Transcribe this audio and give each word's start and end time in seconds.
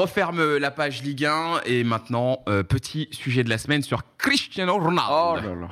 referme 0.00 0.56
la 0.56 0.70
page 0.70 1.02
Ligue 1.02 1.26
1 1.26 1.60
et 1.66 1.84
maintenant, 1.84 2.42
euh, 2.48 2.62
petit 2.62 3.08
sujet 3.12 3.44
de 3.44 3.50
la 3.50 3.58
semaine 3.58 3.82
sur 3.82 4.02
Cristiano 4.16 4.74
Ronaldo. 4.78 5.12
Oh 5.12 5.34
là 5.36 5.54
là. 5.54 5.68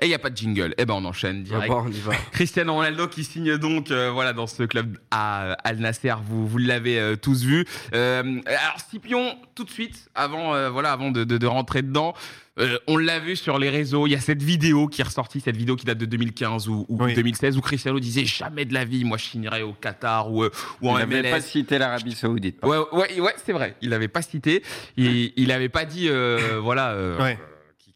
Et 0.00 0.06
il 0.06 0.08
n'y 0.08 0.14
a 0.14 0.18
pas 0.20 0.30
de 0.30 0.36
jingle. 0.36 0.74
Eh 0.78 0.84
ben, 0.84 0.94
on 0.94 1.04
enchaîne 1.04 1.42
direct. 1.42 1.68
Bon, 1.68 1.84
on 1.86 1.90
y 1.90 1.98
va. 2.00 2.12
Cristiano 2.32 2.74
Ronaldo 2.74 3.08
qui 3.08 3.24
signe 3.24 3.58
donc 3.58 3.90
euh, 3.90 4.10
voilà 4.10 4.32
dans 4.32 4.46
ce 4.46 4.62
club 4.62 4.98
à 5.10 5.52
Al 5.64 5.78
Nasser. 5.78 6.14
Vous 6.24 6.46
vous 6.46 6.58
l'avez 6.58 6.98
euh, 7.00 7.16
tous 7.16 7.42
vu. 7.44 7.66
Euh, 7.92 8.40
alors 8.46 8.78
Scipion, 8.88 9.36
tout 9.54 9.64
de 9.64 9.70
suite 9.70 10.08
avant 10.14 10.54
euh, 10.54 10.70
voilà 10.70 10.92
avant 10.92 11.10
de, 11.10 11.24
de, 11.24 11.36
de 11.36 11.46
rentrer 11.46 11.82
dedans. 11.82 12.14
Euh, 12.58 12.78
on 12.86 12.96
l'a 12.98 13.18
vu 13.18 13.34
sur 13.36 13.58
les 13.58 13.70
réseaux, 13.70 14.06
il 14.06 14.10
y 14.10 14.14
a 14.14 14.20
cette 14.20 14.42
vidéo 14.42 14.86
qui 14.86 15.00
est 15.00 15.04
ressortie, 15.04 15.40
cette 15.40 15.56
vidéo 15.56 15.74
qui 15.76 15.86
date 15.86 15.98
de 15.98 16.04
2015 16.06 16.68
ou, 16.68 16.84
ou 16.88 17.02
Oui. 17.02 17.14
2016, 17.14 17.56
où 17.56 17.60
Cristiano 17.62 17.98
disait 17.98 18.24
jamais 18.26 18.64
de 18.66 18.74
la 18.74 18.84
vie, 18.84 19.04
moi 19.04 19.16
je 19.16 19.24
signerai 19.24 19.62
au 19.62 19.72
Qatar 19.72 20.30
ou, 20.30 20.44
euh, 20.44 20.50
ou 20.82 20.90
en 20.90 20.98
Il 20.98 21.00
n'avait 21.08 21.22
MLS. 21.22 21.30
pas 21.30 21.40
cité 21.40 21.78
l'Arabie 21.78 22.12
Saoudite. 22.14 22.58
Ouais, 22.62 22.76
ouais, 22.92 23.20
ouais, 23.20 23.34
c'est 23.44 23.52
vrai. 23.52 23.76
Il 23.80 23.88
l'avait 23.90 24.08
pas 24.08 24.20
cité. 24.22 24.62
Il, 24.96 25.32
il 25.36 25.50
avait 25.50 25.70
pas 25.70 25.84
dit, 25.86 26.08
euh, 26.08 26.58
voilà, 26.62 26.90
euh, 26.90 27.18
Ouais. 27.22 27.38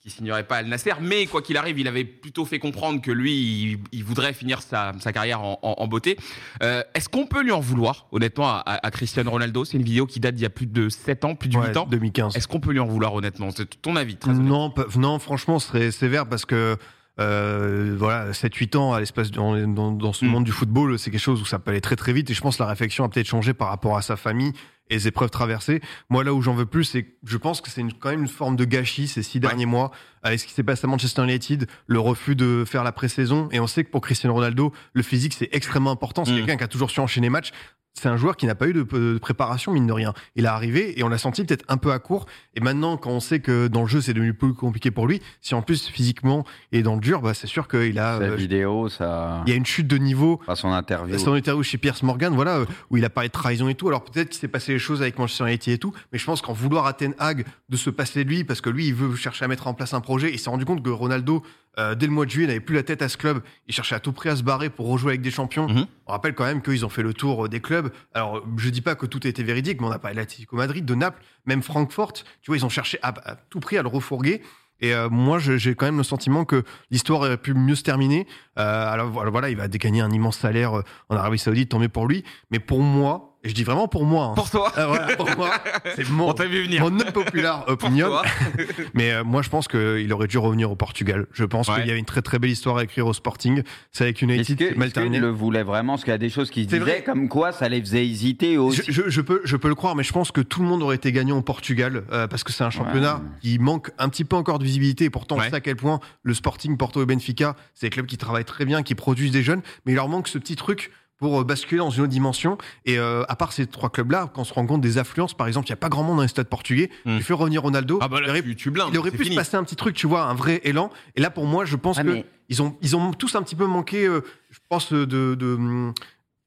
Qu'il 0.06 0.12
signerait 0.16 0.45
pas 0.45 0.59
Al 0.59 0.66
Nasser. 0.66 0.92
Mais 1.01 1.27
quoi 1.27 1.42
qu'il 1.42 1.56
arrive, 1.56 1.78
il 1.80 1.88
avait 1.88 2.05
plutôt 2.05 2.45
fait 2.45 2.59
comprendre 2.60 3.02
que 3.02 3.10
lui, 3.10 3.33
il, 3.73 3.78
il 3.91 4.05
voudrait 4.05 4.33
finir 4.33 4.62
sa, 4.62 4.92
sa 5.01 5.12
carrière 5.12 5.42
en, 5.42 5.59
en- 5.62 5.74
en 5.78 5.87
beauté. 5.88 6.16
Euh, 6.62 6.83
Est-ce 6.95 7.09
qu'on 7.09 7.27
peut 7.27 7.42
lui 7.42 7.51
en 7.51 7.59
vouloir, 7.60 8.06
honnêtement, 8.12 8.47
à, 8.48 8.62
à 8.64 8.91
Cristiano 8.92 9.30
Ronaldo? 9.33 9.64
C'est 9.64 9.77
une 9.78 9.83
vidéo 9.83 10.06
qui 10.06 10.20
date 10.20 10.37
d'il 10.37 10.42
y 10.45 10.47
a 10.47 10.50
plus 10.50 10.66
de 10.66 10.88
7 10.88 11.24
ans, 11.24 11.34
plus 11.34 11.48
de 11.48 11.55
8 11.59 11.61
Ouais, 11.61 11.77
ans. 11.78 11.87
2015. 11.91 12.37
Est-ce 12.37 12.47
qu'on 12.47 12.61
peut 12.61 12.70
lui 12.70 12.78
en 12.80 12.87
vouloir, 12.87 13.14
honnêtement? 13.14 13.50
C'est 13.50 13.83
ton 13.83 13.97
avis, 13.97 14.16
très. 14.16 14.33
Non, 14.33 14.73
non, 14.97 15.19
franchement, 15.19 15.59
ce 15.59 15.69
serait 15.69 15.91
sévère 15.91 16.28
parce 16.28 16.45
que 16.45 16.77
euh, 17.20 17.95
voilà, 17.98 18.33
7-8 18.33 18.77
ans 18.77 18.93
à 18.93 19.01
l'espace 19.01 19.30
dans, 19.30 19.56
dans, 19.66 19.93
dans 19.93 20.12
ce 20.12 20.25
Mm. 20.25 20.29
monde 20.29 20.45
du 20.45 20.52
football, 20.52 20.98
c'est 20.98 21.11
quelque 21.11 21.20
chose 21.20 21.41
où 21.41 21.47
ça 21.47 21.59
peut 21.59 21.70
aller 21.70 21.80
très 21.80 21.97
très 21.97 22.12
vite. 22.12 22.29
Et 22.30 22.34
je 22.34 22.41
pense 22.41 22.56
que 22.59 22.62
la 22.62 22.69
réflexion 22.69 23.05
a 23.05 23.09
peut-être 23.09 23.27
changé 23.27 23.55
par 23.55 23.69
rapport 23.69 23.97
à 23.97 24.02
sa 24.02 24.16
famille 24.16 24.52
et 24.89 24.95
les 24.95 25.09
épreuves 25.09 25.30
traversées. 25.30 25.80
Moi, 26.11 26.23
là 26.25 26.33
où 26.33 26.42
j'en 26.42 26.55
veux 26.55 26.66
plus, 26.66 26.84
c'est 26.84 27.02
que 27.05 27.11
je 27.25 27.37
pense 27.39 27.61
que 27.61 27.70
c'est 27.70 27.83
quand 27.98 28.11
même 28.11 28.20
une 28.23 28.29
forme 28.29 28.55
de 28.56 28.65
gâchis 28.65 29.09
ces 29.09 29.23
six 29.23 29.41
derniers 29.41 29.67
mois 29.67 29.91
avec 30.23 30.39
ce 30.41 30.47
qui 30.47 30.53
s'est 30.53 30.62
passé 30.62 30.84
à 30.84 30.89
Manchester 30.89 31.23
United, 31.25 31.67
le 31.86 31.98
refus 31.98 32.36
de 32.36 32.64
faire 32.67 32.84
la 32.84 32.92
pré-saison. 32.92 33.48
Et 33.51 33.58
on 33.61 33.67
sait 33.67 33.83
que 33.84 33.91
pour 33.91 34.01
Cristiano 34.01 34.34
Ronaldo, 34.34 34.73
le 34.92 35.03
physique 35.03 35.33
c'est 35.34 35.48
extrêmement 35.53 35.91
important. 35.91 36.25
C'est 36.25 36.33
Mm. 36.33 36.36
quelqu'un 36.36 36.56
qui 36.58 36.64
a 36.64 36.69
toujours 36.69 36.91
su 36.91 37.01
enchaîner 37.01 37.27
les 37.27 37.30
matchs. 37.30 37.51
C'est 37.98 38.08
un 38.08 38.16
joueur 38.19 38.36
qui 38.36 38.44
n'a 38.44 38.55
pas 38.55 38.69
eu 38.69 38.75
de, 38.75 38.83
de 38.83 39.19
préparation, 39.19 39.72
mine 39.72 39.86
de 39.86 39.92
rien. 39.92 40.12
Il 40.34 40.44
est 40.44 40.48
arrivé 40.48 40.98
et 40.98 41.02
on 41.02 41.08
l'a 41.08 41.16
senti 41.16 41.42
peut-être 41.44 41.64
un 41.69 41.78
peu 41.78 41.92
à 41.92 41.98
court. 41.98 42.27
Et 42.55 42.61
maintenant, 42.61 42.98
quand 42.98 43.11
on 43.11 43.20
sait 43.20 43.41
que 43.41 43.69
dans 43.69 43.83
le 43.83 43.89
jeu, 43.89 44.02
c'est 44.02 44.12
devenu 44.12 44.34
plus 44.34 44.52
compliqué 44.52 44.91
pour 44.91 45.06
lui, 45.06 45.22
si 45.41 45.55
en 45.55 45.62
plus 45.62 45.86
physiquement 45.89 46.44
et 46.72 46.83
dans 46.83 46.94
le 46.94 47.00
dur, 47.00 47.22
bah, 47.22 47.33
c'est 47.33 47.47
sûr 47.47 47.69
qu'il 47.69 47.98
a, 47.98 48.19
Sa 48.19 48.24
euh, 48.24 48.34
vidéo, 48.36 48.91
ça. 48.91 49.42
il 49.47 49.50
y 49.50 49.52
a 49.55 49.56
une 49.56 49.64
chute 49.64 49.86
de 49.86 49.97
niveau. 49.97 50.42
Pas 50.47 50.56
son 50.56 50.72
interview. 50.72 51.17
Son 51.19 51.33
interview 51.34 51.62
chez 51.62 51.78
Pierce 51.78 52.02
Morgan, 52.02 52.34
voilà, 52.34 52.58
euh, 52.58 52.67
où 52.91 52.98
il 52.98 53.05
a 53.05 53.11
parlé 53.11 53.28
de 53.28 53.33
trahison 53.33 53.69
et 53.69 53.74
tout. 53.74 53.89
Alors 53.89 54.05
peut-être 54.05 54.28
qu'il 54.28 54.39
s'est 54.39 54.48
passé 54.48 54.72
les 54.72 54.78
choses 54.78 55.00
avec 55.00 55.19
Manchester 55.19 55.44
United 55.47 55.72
et 55.72 55.78
tout, 55.78 55.94
mais 56.12 56.19
je 56.19 56.24
pense 56.27 56.42
qu'en 56.42 56.52
vouloir 56.52 56.86
à 56.86 56.92
Ten 56.92 57.14
Hag 57.19 57.47
de 57.70 57.77
se 57.78 57.89
passer 57.89 58.24
de 58.24 58.28
lui, 58.28 58.44
parce 58.44 58.61
que 58.61 58.69
lui, 58.69 58.89
il 58.89 58.94
veut 58.94 59.17
chercher 59.17 59.47
à 59.47 59.48
mettre 59.48 59.67
en 59.67 59.74
place 59.74 59.94
un 59.94 60.00
projet, 60.02 60.30
il 60.33 60.39
s'est 60.39 60.50
rendu 60.50 60.67
compte 60.67 60.83
que 60.83 60.91
Ronaldo, 60.91 61.42
euh, 61.78 61.94
dès 61.94 62.06
le 62.06 62.12
mois 62.12 62.24
de 62.24 62.30
juillet, 62.30 62.46
n'avait 62.46 62.60
plus 62.60 62.74
la 62.74 62.82
tête 62.82 63.02
à 63.02 63.08
ce 63.08 63.16
club. 63.16 63.42
Il 63.69 63.74
cherchait 63.74 63.94
à 63.94 64.00
tout 64.00 64.12
prix 64.12 64.28
à 64.28 64.36
se 64.36 64.42
barrer 64.42 64.70
pour 64.70 64.88
rejouer 64.88 65.10
avec 65.10 65.22
des 65.22 65.30
champions. 65.30 65.69
Mhm. 65.69 65.86
On 66.06 66.12
rappelle 66.12 66.34
quand 66.34 66.44
même 66.44 66.62
qu'ils 66.62 66.84
ont 66.84 66.88
fait 66.88 67.02
le 67.02 67.14
tour 67.14 67.44
euh, 67.44 67.48
des 67.48 67.60
clubs. 67.60 67.91
Alors, 68.14 68.42
je 68.56 68.68
dis 68.70 68.80
pas 68.80 68.94
que 68.94 69.06
tout 69.06 69.20
a 69.24 69.28
été 69.28 69.42
véridique, 69.42 69.80
mais 69.80 69.86
on 69.86 69.92
a 69.92 69.98
parlé 69.98 70.16
d'Atlético 70.16 70.56
Madrid, 70.56 70.84
de 70.84 70.94
Naples, 70.94 71.22
même 71.44 71.62
Francfort. 71.62 72.12
Tu 72.12 72.24
vois, 72.46 72.56
ils 72.56 72.64
ont 72.64 72.70
cherché 72.70 72.98
à, 73.02 73.08
à 73.30 73.36
tout 73.36 73.60
prix 73.60 73.78
à 73.78 73.83
le 73.83 73.88
refourguer. 73.88 74.42
Et 74.80 74.94
euh, 74.94 75.08
moi, 75.08 75.38
j'ai 75.38 75.74
quand 75.74 75.86
même 75.86 75.96
le 75.96 76.02
sentiment 76.02 76.44
que 76.44 76.62
l'histoire 76.91 77.20
aurait 77.20 77.38
pu 77.38 77.55
mieux 77.55 77.74
se 77.74 77.83
terminer. 77.83 78.27
Euh, 78.58 78.92
alors 78.92 79.11
voilà, 79.11 79.48
il 79.48 79.56
va 79.56 79.68
dégainer 79.68 80.00
un 80.00 80.11
immense 80.11 80.38
salaire 80.38 80.83
en 81.08 81.16
Arabie 81.16 81.38
Saoudite, 81.38 81.70
tant 81.70 81.78
mieux 81.78 81.88
pour 81.88 82.06
lui. 82.06 82.24
Mais 82.50 82.58
pour 82.58 82.80
moi, 82.80 83.36
et 83.47 83.48
je 83.48 83.55
dis 83.55 83.64
vraiment 83.64 83.89
pour 83.89 84.05
moi, 84.05 84.27
hein, 84.27 84.34
Pour 84.34 84.50
toi 84.50 84.72
euh, 84.77 84.86
voilà, 84.86 85.16
pour 85.16 85.28
moi, 85.36 85.50
c'est 85.94 86.08
mon, 86.11 86.28
On 86.28 86.33
t'a 86.34 86.44
vu 86.47 86.64
venir. 86.64 86.83
mon 86.83 87.00
unpopular 87.00 87.64
Pour 87.64 87.72
opinion. 87.75 88.08
toi. 88.08 88.22
Mais 88.94 89.12
euh, 89.12 89.25
moi, 89.25 89.42
je 89.42 89.48
pense 89.48 89.69
qu'il 89.69 90.12
aurait 90.12 90.27
dû 90.27 90.39
revenir 90.39 90.70
au 90.70 90.77
Portugal. 90.77 91.27
Je 91.33 91.44
pense 91.44 91.69
Ouais. 91.69 91.77
qu'il 91.77 91.86
y 91.86 91.91
avait 91.91 91.98
une 91.98 92.05
très 92.05 92.22
très 92.22 92.39
belle 92.39 92.50
histoire 92.50 92.77
à 92.78 92.84
écrire 92.84 93.06
au 93.06 93.12
Sporting. 93.12 93.62
C'est 93.92 94.05
avec 94.05 94.17
Est-ce 94.23 94.24
United, 94.24 94.58
c'est 94.58 94.64
mal 94.77 94.89
est-ce 94.89 94.95
qu'il 94.95 95.02
terminé. 95.02 95.18
le 95.20 95.29
voulait 95.30 95.62
vraiment? 95.62 95.95
Parce 95.95 96.05
qu'il 96.05 96.11
y 96.11 96.14
a 96.14 96.18
des 96.18 96.29
choses 96.30 96.51
qui 96.51 96.67
disaient 96.67 96.79
vrai. 96.80 97.02
comme 97.05 97.29
quoi 97.29 97.52
ça 97.52 97.68
les 97.68 97.80
faisait 97.80 98.07
hésiter 98.07 98.58
aussi. 98.58 98.83
Je, 98.86 98.92
je- 98.92 99.08
je 99.08 99.20
peux, 99.20 99.40
je 99.45 99.57
peux 99.57 99.68
le 99.68 99.74
croire, 99.74 99.95
mais 99.96 100.02
je 100.02 100.13
pense 100.13 100.33
que 100.33 100.40
tout 100.40 100.61
le 100.63 100.67
monde 100.68 100.83
aurait 100.83 100.96
été 100.96 101.13
gagnant 101.13 101.39
au 101.39 101.42
Portugal 101.42 102.05
euh, 102.13 102.27
parce 102.27 102.45
que 102.45 102.52
c'est 102.52 102.64
un 102.64 102.70
championnat 102.70 103.17
Ouais. 103.17 103.23
qui 103.40 103.58
manque 103.58 103.90
un 103.98 104.08
petit 104.08 104.24
peu 104.24 104.36
encore 104.36 104.58
de 104.58 104.64
visibilité. 104.64 105.05
Et 105.05 105.11
pourtant, 105.11 105.36
Ouais. 105.36 105.45
on 105.46 105.51
sait 105.51 105.57
à 105.57 105.61
quel 105.61 105.77
point 105.77 106.01
le 106.23 106.34
Sporting, 106.34 106.77
Porto 106.77 107.02
et 107.02 107.07
Benfica, 107.07 107.57
c'est 107.74 107.86
des 107.86 107.90
clubs 107.90 108.07
qui 108.07 108.17
travaillent 108.17 108.45
très 108.45 108.64
bien, 108.64 108.83
qui 108.83 108.95
produisent 108.95 109.30
des 109.33 109.42
jeunes, 109.42 109.63
mais 109.84 109.92
il 109.92 109.95
leur 109.96 110.08
manque 110.08 110.28
ce 110.28 110.39
petit 110.39 110.57
truc 110.57 110.90
pour 111.18 111.40
euh, 111.40 111.44
basculer 111.44 111.78
dans 111.78 111.90
une 111.90 112.02
autre 112.02 112.10
dimension. 112.12 112.58
Et 112.84 112.98
euh, 112.98 113.22
à 113.28 113.36
part 113.36 113.52
ces 113.52 113.66
trois 113.66 113.90
clubs-là, 113.90 114.30
quand 114.34 114.42
on 114.42 114.44
se 114.44 114.52
rend 114.54 114.66
compte 114.66 114.80
des 114.80 114.98
affluences, 114.98 115.34
par 115.34 115.46
exemple, 115.46 115.66
il 115.68 115.70
n'y 115.70 115.74
a 115.74 115.78
pas 115.78 115.88
grand 115.88 116.02
monde 116.02 116.16
dans 116.16 116.22
les 116.22 116.28
stades 116.28 116.48
portugais. 116.48 116.90
Mm. 117.04 117.18
Tu 117.18 117.22
fais 117.24 117.34
revenir 117.34 117.62
Ronaldo. 117.62 117.98
Ah 118.02 118.08
bah 118.08 118.18
il 118.22 118.28
aurait- 118.28 118.42
tu, 118.42 118.56
tu 118.56 118.70
blindes. 118.70 118.90
il 118.92 118.98
aurait 118.98 119.10
pu 119.10 119.18
fini. 119.24 119.30
se 119.30 119.40
passer 119.40 119.56
un 119.56 119.64
petit 119.64 119.77
truc, 119.77 119.94
tu 119.96 120.06
vois, 120.06 120.24
un 120.24 120.34
vrai 120.34 120.60
élan. 120.64 120.90
Et 121.14 121.20
là, 121.20 121.30
pour 121.30 121.46
moi, 121.46 121.64
je 121.64 121.77
pense 121.77 121.98
Ah, 121.98 122.02
que 122.02 122.08
mais- 122.08 122.27
ils 122.48 122.62
ont, 122.62 122.77
ils 122.82 122.94
ont 122.96 123.12
tous 123.12 123.34
un 123.34 123.42
petit 123.42 123.56
peu 123.56 123.66
manqué. 123.66 124.06
euh, 124.06 124.20
je 124.50 124.58
pense 124.68 124.92
de, 124.92 125.04
de, 125.34 125.54
hum, 125.54 125.92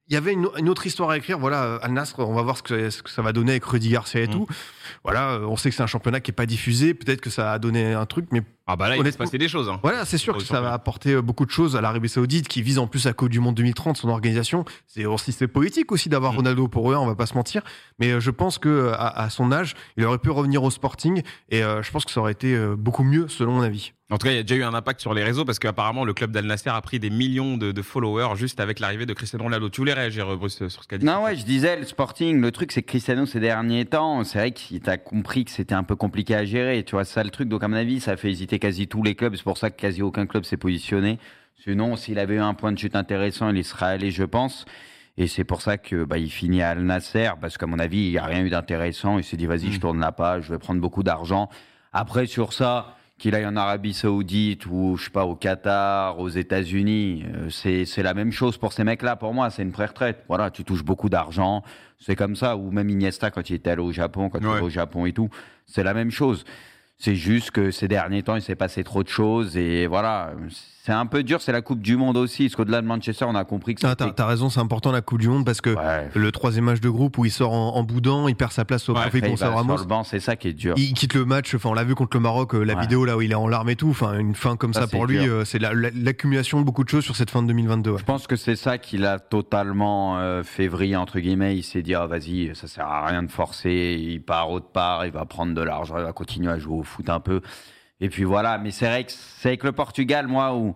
il 0.09 0.13
y 0.15 0.17
avait 0.17 0.33
une, 0.33 0.47
une 0.57 0.69
autre 0.69 0.85
histoire 0.87 1.09
à 1.11 1.17
écrire. 1.17 1.37
Voilà, 1.39 1.63
euh, 1.63 1.79
Al 1.81 1.93
Nasr, 1.93 2.19
on 2.19 2.33
va 2.33 2.41
voir 2.41 2.57
ce 2.57 2.63
que, 2.63 2.89
ce 2.89 3.03
que 3.03 3.09
ça 3.09 3.21
va 3.21 3.31
donner 3.31 3.51
avec 3.51 3.63
Rudy 3.65 3.89
Garcia 3.89 4.21
et 4.21 4.27
Mm. 4.27 4.31
tout. 4.31 4.47
Voilà, 5.03 5.31
euh, 5.33 5.45
on 5.47 5.55
sait 5.55 5.69
que 5.69 5.75
c'est 5.75 5.83
un 5.83 5.87
championnat 5.87 6.19
qui 6.19 6.31
est 6.31 6.33
pas 6.33 6.45
diffusé. 6.47 6.93
Peut-être 6.93 7.21
que 7.21 7.29
ça 7.29 7.51
a 7.53 7.59
donné 7.59 7.93
un 7.93 8.05
truc, 8.05 8.25
mais 8.31 8.41
Ah 8.67 8.75
bah 8.75 8.89
là, 8.89 8.97
il 8.97 9.03
va 9.03 9.11
se 9.11 9.17
passer 9.17 9.37
des 9.37 9.47
choses. 9.47 9.69
hein. 9.69 9.79
voilà, 9.83 10.03
c'est 10.05 10.17
sûr 10.17 10.35
que 10.35 10.43
ça 10.43 10.61
va 10.61 10.73
apporter 10.73 11.13
euh, 11.13 11.21
beaucoup 11.21 11.45
de 11.45 11.51
choses 11.51 11.75
à 11.75 11.81
l'Arabie 11.81 12.09
Saoudite, 12.09 12.47
qui 12.47 12.61
vise 12.61 12.79
en 12.79 12.87
plus 12.87 13.05
la 13.05 13.13
Coupe 13.13 13.29
du 13.29 13.39
Monde 13.39 13.55
2030, 13.55 13.97
son 13.97 14.09
organisation. 14.09 14.65
C'est 14.87 15.05
aussi 15.05 15.31
c'est 15.31 15.47
politique 15.47 15.91
aussi 15.91 16.09
d'avoir 16.09 16.33
Mm. 16.33 16.37
Ronaldo 16.37 16.67
pour 16.67 16.91
eux, 16.91 16.95
on 16.95 17.05
va 17.05 17.15
pas 17.15 17.27
se 17.27 17.35
mentir. 17.35 17.61
Mais 17.99 18.19
je 18.19 18.31
pense 18.31 18.57
que 18.57 18.91
à, 18.97 19.07
à 19.07 19.29
son 19.29 19.51
âge, 19.51 19.75
il 19.95 20.03
aurait 20.05 20.17
pu 20.17 20.31
revenir 20.31 20.63
au 20.63 20.71
Sporting, 20.71 21.21
et 21.49 21.63
euh, 21.63 21.81
je 21.83 21.91
pense 21.91 22.03
que 22.05 22.11
ça 22.11 22.19
aurait 22.19 22.31
été 22.31 22.57
beaucoup 22.77 23.03
mieux, 23.03 23.27
selon 23.27 23.53
mon 23.53 23.61
avis. 23.61 23.93
En 24.11 24.17
tout 24.17 24.25
cas, 24.25 24.33
il 24.33 24.37
y 24.37 24.39
a 24.39 24.43
déjà 24.43 24.55
eu 24.55 24.63
un 24.63 24.73
impact 24.73 25.01
sur 25.01 25.13
les 25.13 25.23
réseaux 25.23 25.45
parce 25.45 25.59
qu'apparemment, 25.59 26.03
le 26.03 26.15
club 26.15 26.31
d'Al 26.31 26.45
Nasser 26.45 26.71
a 26.71 26.81
pris 26.81 26.99
des 26.99 27.11
millions 27.11 27.57
de, 27.57 27.71
de 27.71 27.81
followers 27.83 28.35
juste 28.35 28.59
avec 28.59 28.79
l'arrivée 28.79 29.05
de 29.05 29.13
Cristiano 29.13 29.43
Ronaldo. 29.43 29.69
Tu 29.69 29.81
voulais 29.81 29.93
réagir, 29.93 30.35
Bruce, 30.35 30.57
sur 30.57 30.71
ce 30.71 30.87
qu'a 30.87 30.97
dit 30.97 31.05
Non, 31.05 31.23
ouais, 31.25 31.35
je 31.35 31.45
disais, 31.45 31.77
le 31.77 31.85
Sporting, 31.85 32.41
le 32.41 32.51
truc, 32.51 32.71
c'est 32.71 32.81
que 32.81 32.87
Cristiano, 32.87 33.27
ces 33.27 33.39
derniers 33.39 33.85
temps, 33.85 34.23
c'est 34.23 34.39
vrai 34.39 34.51
qu'il 34.51 34.79
t'a 34.79 34.97
compris 34.97 35.45
que 35.45 35.51
c'était 35.51 35.75
un 35.75 35.83
peu 35.83 35.95
compliqué 35.95 36.33
à 36.33 36.43
gérer. 36.43 36.83
Tu 36.83 36.93
vois, 36.93 37.05
ça 37.05 37.23
le 37.23 37.29
truc. 37.29 37.49
Donc, 37.49 37.63
à 37.63 37.67
mon 37.67 37.75
avis, 37.75 37.99
ça 37.99 38.13
a 38.13 38.17
fait 38.17 38.31
hésiter 38.31 38.57
quasi 38.57 38.87
tous 38.87 39.03
les 39.03 39.13
clubs. 39.13 39.35
C'est 39.35 39.43
pour 39.43 39.59
ça 39.59 39.69
que 39.69 39.79
quasi 39.79 40.01
aucun 40.01 40.25
club 40.25 40.43
s'est 40.43 40.57
positionné. 40.57 41.19
Sinon, 41.63 41.95
s'il 41.95 42.17
avait 42.17 42.35
eu 42.35 42.39
un 42.39 42.55
point 42.55 42.71
de 42.71 42.79
chute 42.79 42.95
intéressant, 42.95 43.51
il 43.51 43.59
y 43.59 43.63
serait 43.63 43.85
allé, 43.85 44.09
je 44.09 44.23
pense. 44.23 44.65
Et 45.17 45.27
c'est 45.27 45.43
pour 45.43 45.61
ça 45.61 45.77
que 45.77 46.03
bah, 46.03 46.17
il 46.17 46.31
finit 46.31 46.63
à 46.63 46.69
Al 46.69 46.81
Nasser, 46.81 47.29
parce 47.39 47.59
qu'à 47.59 47.67
mon 47.67 47.77
avis, 47.77 48.05
il 48.07 48.11
n'y 48.11 48.17
a 48.17 48.25
rien 48.25 48.43
eu 48.43 48.49
d'intéressant. 48.49 49.19
Il 49.19 49.23
s'est 49.23 49.37
dit, 49.37 49.45
vas-y, 49.45 49.71
je 49.71 49.79
tourne 49.79 49.99
la 49.99 50.11
page, 50.11 50.45
je 50.45 50.53
vais 50.53 50.57
prendre 50.59 50.81
beaucoup 50.81 51.03
d'argent. 51.03 51.47
Après, 51.93 52.25
sur 52.25 52.53
ça, 52.53 52.95
qu'il 53.19 53.35
aille 53.35 53.45
en 53.45 53.55
Arabie 53.55 53.93
Saoudite 53.93 54.65
ou, 54.65 54.95
je 54.97 55.03
sais 55.05 55.09
pas, 55.11 55.25
au 55.25 55.35
Qatar, 55.35 56.17
aux 56.19 56.29
États-Unis, 56.29 57.25
euh, 57.35 57.49
c'est 57.49 57.85
c'est 57.85 58.01
la 58.01 58.13
même 58.15 58.31
chose 58.31 58.57
pour 58.57 58.73
ces 58.73 58.83
mecs-là. 58.83 59.15
Pour 59.17 59.33
moi, 59.33 59.49
c'est 59.51 59.61
une 59.61 59.71
pré-retraite. 59.71 60.23
Voilà, 60.27 60.49
tu 60.49 60.63
touches 60.63 60.83
beaucoup 60.83 61.09
d'argent. 61.09 61.61
C'est 61.99 62.15
comme 62.15 62.35
ça. 62.35 62.55
Ou 62.55 62.71
même 62.71 62.89
Iniesta, 62.89 63.29
quand 63.29 63.49
il 63.49 63.55
était 63.57 63.69
allé 63.71 63.81
au 63.81 63.91
Japon, 63.91 64.29
quand 64.29 64.39
il 64.39 64.47
Ouais. 64.47 64.55
était 64.55 64.65
au 64.65 64.69
Japon 64.69 65.05
et 65.05 65.13
tout, 65.13 65.29
c'est 65.67 65.83
la 65.83 65.93
même 65.93 66.11
chose. 66.11 66.45
C'est 67.01 67.15
juste 67.15 67.51
que 67.51 67.71
ces 67.71 67.87
derniers 67.87 68.23
temps, 68.23 68.35
il 68.35 68.41
s'est 68.41 68.55
passé 68.57 68.83
trop 68.83 69.03
de 69.03 69.07
choses 69.07 69.55
et 69.55 69.87
voilà. 69.87 70.31
C'est 70.83 70.91
un 70.93 71.05
peu 71.05 71.23
dur, 71.23 71.39
c'est 71.41 71.51
la 71.51 71.61
Coupe 71.61 71.81
du 71.81 71.95
Monde 71.95 72.17
aussi. 72.17 72.45
Parce 72.45 72.55
qu'au-delà 72.55 72.81
de 72.81 72.87
Manchester, 72.87 73.25
on 73.25 73.35
a 73.35 73.45
compris 73.45 73.75
que 73.75 73.81
Ah, 73.85 73.91
c'était. 73.91 74.05
t'as 74.05 74.11
t'as 74.11 74.25
raison, 74.25 74.49
c'est 74.49 74.59
important 74.59 74.91
la 74.91 75.01
Coupe 75.01 75.19
du 75.19 75.29
Monde 75.29 75.45
parce 75.45 75.61
que 75.61 75.69
Ouais. 75.69 76.09
le 76.13 76.31
troisième 76.33 76.65
match 76.65 76.81
de 76.81 76.89
groupe 76.89 77.17
où 77.17 77.23
il 77.25 77.31
sort 77.31 77.53
en, 77.53 77.75
en 77.75 77.83
boudant, 77.83 78.27
il 78.27 78.35
perd 78.35 78.51
sa 78.51 78.65
place 78.65 78.89
au 78.89 78.95
Ouais, 78.95 79.01
profit 79.01 79.21
de 79.21 79.27
Gonçalo 79.27 79.51
sur 79.51 79.57
Ramos. 79.59 79.77
le 79.77 79.83
banc, 79.85 80.03
c'est 80.03 80.19
ça 80.19 80.35
qui 80.35 80.49
est 80.49 80.53
dur. 80.53 80.73
Il 80.77 80.93
quitte 80.93 81.13
le 81.13 81.23
match, 81.25 81.53
enfin 81.55 81.69
on 81.69 81.73
l'a 81.73 81.83
vu 81.85 81.95
contre 81.95 82.17
le 82.17 82.21
Maroc, 82.21 82.53
euh, 82.55 82.63
la 82.63 82.73
Ouais. 82.75 82.81
vidéo 82.81 83.05
là 83.05 83.15
où 83.17 83.21
il 83.21 83.31
est 83.31 83.35
en 83.35 83.47
larmes 83.47 83.69
et 83.69 83.75
tout, 83.77 83.89
enfin 83.91 84.17
une 84.17 84.33
fin 84.35 84.57
comme 84.57 84.73
Ça, 84.73 84.87
pour 84.87 85.05
lui, 85.05 85.19
euh, 85.19 85.45
c'est 85.45 85.59
la- 85.59 85.73
la- 85.73 85.91
l'accumulation 85.93 86.59
de 86.59 86.65
beaucoup 86.65 86.83
de 86.83 86.89
choses 86.89 87.03
sur 87.05 87.15
cette 87.15 87.29
fin 87.29 87.41
de 87.43 87.47
2022. 87.47 87.91
ouais. 87.91 87.99
Je 87.99 88.03
pense 88.05 88.25
que 88.27 88.35
c'est 88.35 88.55
ça 88.57 88.77
qui 88.77 88.97
l'a 88.97 89.19
totalement 89.19 90.17
euh, 90.17 90.43
fait 90.43 90.67
vriller, 90.67 90.95
entre 90.97 91.19
guillemets. 91.19 91.55
Il 91.55 91.63
s'est 91.63 91.81
dit, 91.81 91.93
ah, 91.93 92.07
vas-y, 92.07 92.51
ça 92.55 92.67
sert 92.67 92.87
à 92.87 93.05
rien 93.05 93.23
de 93.23 93.31
forcer. 93.31 93.95
Il 94.01 94.21
part 94.21 94.49
autre 94.49 94.67
part, 94.73 95.05
il 95.05 95.11
va 95.11 95.23
prendre 95.25 95.53
de 95.53 95.61
l'argent, 95.61 95.97
il 95.97 96.03
va 96.03 96.13
continuer 96.13 96.51
à 96.51 96.57
jouer 96.59 96.77
au 96.79 96.83
foot 96.89 97.09
un 97.09 97.19
peu. 97.19 97.41
Et 98.01 98.09
puis 98.09 98.23
voilà, 98.23 98.57
mais 98.57 98.71
c'est 98.71 98.87
vrai 98.87 99.03
que 99.03 99.11
c'est 99.11 99.49
avec 99.49 99.63
le 99.63 99.71
Portugal, 99.71 100.27
moi, 100.27 100.55
où 100.55 100.75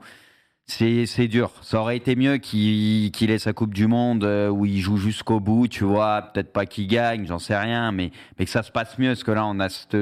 c'est 0.65 1.05
c'est 1.05 1.27
dur. 1.27 1.51
Ça 1.61 1.79
aurait 1.81 1.97
été 1.97 2.15
mieux 2.15 2.37
qu'il 2.37 3.11
qu'il 3.11 3.31
ait 3.31 3.39
sa 3.39 3.53
Coupe 3.53 3.73
du 3.73 3.87
Monde, 3.87 4.23
euh, 4.23 4.47
où 4.49 4.65
il 4.65 4.79
joue 4.79 4.97
jusqu'au 4.97 5.39
bout, 5.39 5.67
tu 5.67 5.83
vois. 5.83 6.21
Peut-être 6.33 6.53
pas 6.53 6.65
qu'il 6.65 6.87
gagne, 6.87 7.25
j'en 7.25 7.39
sais 7.39 7.57
rien, 7.57 7.91
mais, 7.91 8.11
mais 8.39 8.45
que 8.45 8.51
ça 8.51 8.63
se 8.63 8.71
passe 8.71 8.97
mieux, 8.97 9.09
parce 9.09 9.23
que 9.23 9.31
là, 9.31 9.45
on 9.45 9.59
a 9.59 9.69
cette 9.69 9.97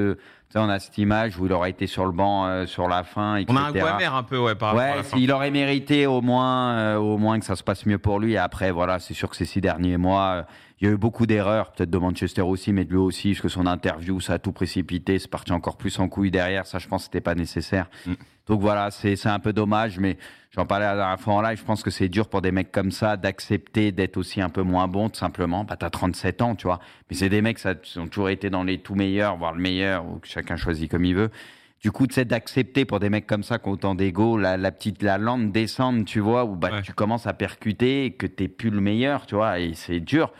on 0.54 0.68
a 0.68 0.78
cette 0.78 0.98
image 0.98 1.38
où 1.38 1.46
il 1.46 1.52
aurait 1.54 1.70
été 1.70 1.86
sur 1.86 2.04
le 2.04 2.12
banc 2.12 2.44
euh, 2.46 2.66
sur 2.66 2.86
la 2.86 3.04
fin, 3.04 3.36
etc. 3.36 3.56
On 3.56 3.56
a 3.56 3.68
un 3.68 3.72
goût 3.72 3.86
amer 3.86 4.14
un 4.14 4.22
peu, 4.22 4.38
ouais, 4.38 4.54
par 4.54 4.70
rapport 4.72 4.82
à 4.82 4.90
Ouais, 4.90 4.96
la 4.96 5.02
fin. 5.02 5.16
il 5.16 5.32
aurait 5.32 5.50
mérité 5.50 6.06
au 6.06 6.20
moins, 6.20 6.72
euh, 6.76 6.96
au 6.96 7.16
moins 7.16 7.38
que 7.38 7.46
ça 7.46 7.56
se 7.56 7.62
passe 7.62 7.86
mieux 7.86 7.96
pour 7.98 8.20
lui. 8.20 8.32
Et 8.34 8.36
après, 8.38 8.70
voilà, 8.70 8.98
c'est 8.98 9.14
sûr 9.14 9.30
que 9.30 9.36
ces 9.36 9.46
six 9.46 9.62
derniers 9.62 9.96
mois, 9.96 10.28
euh, 10.30 10.42
il 10.82 10.86
y 10.86 10.88
a 10.90 10.94
eu 10.94 10.98
beaucoup 10.98 11.26
d'erreurs, 11.26 11.70
peut-être 11.70 11.90
de 11.90 11.98
Manchester 11.98 12.42
aussi, 12.42 12.72
mais 12.72 12.84
de 12.84 12.90
lui 12.90 12.96
aussi, 12.98 13.30
parce 13.30 13.42
que 13.42 13.48
son 13.48 13.66
interview, 13.66 14.18
ça 14.18 14.34
a 14.34 14.38
tout 14.40 14.50
précipité, 14.50 15.16
c'est 15.20 15.30
parti 15.30 15.52
encore 15.52 15.76
plus 15.76 15.96
en 16.00 16.08
couille 16.08 16.32
derrière. 16.32 16.66
Ça, 16.66 16.80
je 16.80 16.88
pense 16.88 17.04
c'était 17.04 17.20
pas 17.20 17.36
nécessaire. 17.36 17.88
Mm. 18.04 18.14
Donc 18.48 18.60
voilà, 18.60 18.90
c'est 18.90 19.14
c'est 19.14 19.28
un 19.28 19.38
peu 19.38 19.52
dommage, 19.52 20.00
mais 20.00 20.18
j'en 20.50 20.66
parlais 20.66 20.86
la 20.86 20.96
dernière 20.96 21.20
fois 21.20 21.34
en 21.34 21.40
live. 21.40 21.56
Je 21.56 21.64
pense 21.64 21.84
que 21.84 21.90
c'est 21.92 22.08
dur 22.08 22.28
pour 22.28 22.42
des 22.42 22.50
mecs 22.50 22.72
comme 22.72 22.90
ça 22.90 23.16
d'accepter 23.16 23.92
d'être 23.92 24.16
aussi 24.16 24.40
un 24.40 24.48
peu 24.48 24.62
moins 24.62 24.88
bon, 24.88 25.08
tout 25.08 25.20
simplement. 25.20 25.62
Bah, 25.62 25.76
t'as 25.76 25.88
37 25.88 26.42
ans, 26.42 26.56
tu 26.56 26.66
vois. 26.66 26.80
Mais 27.08 27.16
c'est 27.16 27.28
des 27.28 27.42
mecs, 27.42 27.60
ça 27.60 27.74
ont 27.98 28.08
toujours 28.08 28.30
été 28.30 28.50
dans 28.50 28.64
les 28.64 28.78
tout 28.78 28.96
meilleurs, 28.96 29.36
voire 29.36 29.52
le 29.52 29.60
meilleur, 29.60 30.04
ou 30.04 30.18
que 30.18 30.26
chacun 30.26 30.56
choisit 30.56 30.90
comme 30.90 31.04
il 31.04 31.14
veut. 31.14 31.30
Du 31.80 31.92
coup, 31.92 32.06
sais, 32.10 32.24
d'accepter 32.24 32.84
pour 32.84 32.98
des 32.98 33.08
mecs 33.08 33.28
comme 33.28 33.44
ça 33.44 33.60
qui 33.60 33.68
ont 33.68 33.72
autant 33.72 33.94
d'ego, 33.94 34.36
la, 34.36 34.56
la 34.56 34.72
petite 34.72 35.00
la 35.02 35.18
descendre, 35.38 36.04
tu 36.04 36.18
vois, 36.18 36.44
où 36.44 36.56
bah, 36.56 36.70
Ouais. 36.72 36.82
tu 36.82 36.92
commences 36.92 37.28
à 37.28 37.34
percuter 37.34 38.06
et 38.06 38.10
que 38.12 38.26
t'es 38.26 38.48
plus 38.48 38.70
le 38.70 38.80
meilleur, 38.80 39.26
tu 39.26 39.36
vois, 39.36 39.60
et 39.60 39.74
c'est 39.74 40.00
dur. 40.00 40.32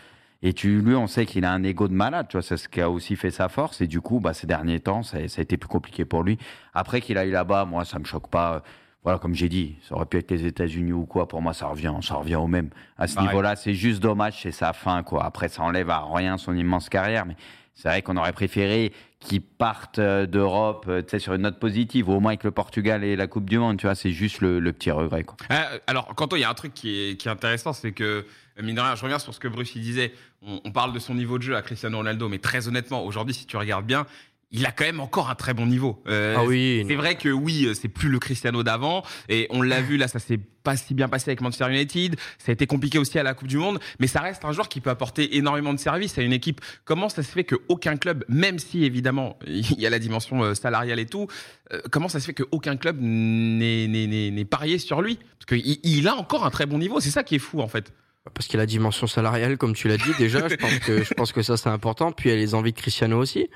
Et 0.42 0.52
tu, 0.54 0.80
lui, 0.80 0.96
on 0.96 1.06
sait 1.06 1.24
qu'il 1.24 1.44
a 1.44 1.52
un 1.52 1.62
ego 1.62 1.86
de 1.86 1.92
malade, 1.92 2.26
tu 2.28 2.36
vois, 2.36 2.42
c'est 2.42 2.56
ce 2.56 2.68
qui 2.68 2.80
a 2.80 2.90
aussi 2.90 3.14
fait 3.14 3.30
sa 3.30 3.48
force. 3.48 3.80
Et 3.80 3.86
du 3.86 4.00
coup, 4.00 4.18
bah, 4.18 4.34
ces 4.34 4.46
derniers 4.46 4.80
temps, 4.80 5.02
ça, 5.02 5.28
ça 5.28 5.40
a 5.40 5.42
été 5.42 5.56
plus 5.56 5.68
compliqué 5.68 6.04
pour 6.04 6.24
lui. 6.24 6.38
Après 6.74 7.00
qu'il 7.00 7.16
a 7.16 7.24
eu 7.24 7.30
là-bas, 7.30 7.64
moi, 7.64 7.84
ça 7.84 7.98
me 7.98 8.04
choque 8.04 8.28
pas. 8.28 8.62
Voilà, 9.04 9.18
comme 9.18 9.34
j'ai 9.34 9.48
dit, 9.48 9.76
ça 9.82 9.94
aurait 9.94 10.06
pu 10.06 10.18
être 10.18 10.30
les 10.30 10.46
États-Unis 10.46 10.92
ou 10.92 11.06
quoi. 11.06 11.28
Pour 11.28 11.42
moi, 11.42 11.52
ça 11.52 11.66
revient, 11.66 11.94
ça 12.02 12.14
revient 12.14 12.36
au 12.36 12.46
même. 12.48 12.70
À 12.98 13.06
ce 13.06 13.20
niveau-là, 13.20 13.56
c'est 13.56 13.74
juste 13.74 14.02
dommage, 14.02 14.40
c'est 14.42 14.52
sa 14.52 14.72
fin, 14.72 15.02
quoi. 15.02 15.24
Après, 15.24 15.48
ça 15.48 15.62
enlève 15.62 15.90
à 15.90 16.04
rien 16.12 16.38
son 16.38 16.56
immense 16.56 16.88
carrière, 16.88 17.24
mais 17.24 17.36
c'est 17.74 17.88
vrai 17.88 18.02
qu'on 18.02 18.16
aurait 18.16 18.32
préféré 18.32 18.92
qu'il 19.22 19.40
parte 19.40 19.98
euh, 19.98 20.26
d'Europe, 20.26 20.86
euh, 20.88 21.18
sur 21.18 21.34
une 21.34 21.42
note 21.42 21.58
positive, 21.58 22.08
au 22.08 22.20
moins 22.20 22.32
avec 22.32 22.44
le 22.44 22.50
Portugal 22.50 23.04
et 23.04 23.16
la 23.16 23.26
Coupe 23.26 23.48
du 23.48 23.58
Monde, 23.58 23.78
tu 23.78 23.86
vois. 23.86 23.94
C'est 23.94 24.12
juste 24.12 24.40
le, 24.40 24.60
petit 24.72 24.90
regret. 24.90 25.24
Ah, 25.48 25.70
alors, 25.86 26.14
Quentin, 26.14 26.36
il 26.36 26.40
y 26.40 26.44
a 26.44 26.50
un 26.50 26.54
truc 26.54 26.74
qui 26.74 27.10
est, 27.10 27.16
qui 27.16 27.28
intéressant, 27.28 27.72
c'est 27.72 27.92
que, 27.92 28.26
mine 28.60 28.74
de 28.74 28.80
rien, 28.80 28.94
je 28.94 29.02
reviens 29.02 29.18
sur 29.18 29.32
ce 29.34 29.40
que 29.40 29.48
Bruce 29.48 29.76
disait. 29.76 30.12
On 30.42 30.72
parle 30.72 30.92
de 30.92 30.98
son 30.98 31.14
niveau 31.14 31.38
de 31.38 31.44
jeu 31.44 31.56
à 31.56 31.62
Cristiano 31.62 31.98
Ronaldo, 31.98 32.28
mais 32.28 32.38
très 32.38 32.66
honnêtement, 32.66 33.04
aujourd'hui, 33.04 33.34
si 33.34 33.46
tu 33.46 33.56
regardes 33.56 33.86
bien, 33.86 34.06
il 34.52 34.66
a 34.66 34.70
quand 34.70 34.84
même 34.84 35.00
encore 35.00 35.30
un 35.30 35.34
très 35.34 35.54
bon 35.54 35.66
niveau. 35.66 36.02
Euh, 36.06 36.36
Ah 36.38 36.44
oui. 36.44 36.84
C'est 36.86 36.94
vrai 36.94 37.16
que 37.16 37.28
oui, 37.28 37.66
euh, 37.66 37.74
c'est 37.74 37.88
plus 37.88 38.08
le 38.08 38.18
Cristiano 38.18 38.62
d'avant, 38.62 39.02
et 39.28 39.46
on 39.50 39.62
l'a 39.62 39.80
vu 39.80 39.96
là, 39.96 40.08
ça 40.08 40.18
s'est 40.18 40.38
pas 40.62 40.76
si 40.76 40.94
bien 40.94 41.08
passé 41.08 41.30
avec 41.30 41.40
Manchester 41.40 41.70
United. 41.70 42.16
Ça 42.38 42.50
a 42.50 42.52
été 42.52 42.66
compliqué 42.66 42.98
aussi 42.98 43.18
à 43.18 43.22
la 43.22 43.34
Coupe 43.34 43.48
du 43.48 43.56
Monde, 43.56 43.80
mais 43.98 44.06
ça 44.06 44.20
reste 44.20 44.44
un 44.44 44.52
joueur 44.52 44.68
qui 44.68 44.80
peut 44.80 44.90
apporter 44.90 45.36
énormément 45.36 45.72
de 45.72 45.78
services 45.78 46.16
à 46.18 46.22
une 46.22 46.32
équipe. 46.32 46.60
Comment 46.84 47.08
ça 47.08 47.22
se 47.22 47.30
fait 47.30 47.44
qu'aucun 47.44 47.96
club, 47.96 48.24
même 48.28 48.58
si 48.58 48.84
évidemment 48.84 49.38
il 49.46 49.80
y 49.80 49.86
a 49.86 49.90
la 49.90 49.98
dimension 49.98 50.42
euh, 50.42 50.54
salariale 50.54 50.98
et 50.98 51.06
tout, 51.06 51.26
euh, 51.72 51.80
comment 51.90 52.08
ça 52.08 52.20
se 52.20 52.26
fait 52.26 52.34
qu'aucun 52.34 52.76
club 52.76 52.98
n'ait 53.00 54.44
parié 54.44 54.78
sur 54.78 55.02
lui? 55.02 55.18
Parce 55.38 55.46
qu'il 55.60 55.78
il 55.82 56.08
a 56.08 56.16
encore 56.16 56.44
un 56.46 56.50
très 56.50 56.66
bon 56.66 56.78
niveau. 56.78 57.00
C'est 57.00 57.10
ça 57.10 57.22
qui 57.22 57.36
est 57.36 57.40
fou 57.40 57.60
en 57.60 57.68
fait. 57.68 57.92
Parce 58.34 58.46
qu'il 58.46 58.54
y 58.54 58.58
a 58.58 58.62
la 58.62 58.66
dimension 58.66 59.08
salariale, 59.08 59.58
comme 59.58 59.74
tu 59.74 59.88
l'as 59.88 59.96
dit 59.96 60.12
déjà. 60.16 60.46
je 60.48 60.54
pense 60.54 60.78
que 60.78 61.02
je 61.02 61.14
pense 61.14 61.32
que 61.32 61.42
ça 61.42 61.56
c'est 61.56 61.70
important. 61.70 62.12
Puis 62.12 62.28
il 62.28 62.32
y 62.32 62.36
a 62.36 62.38
les 62.38 62.54
envies 62.54 62.72
de 62.72 62.78
Cristiano 62.78 63.18
aussi. 63.18 63.48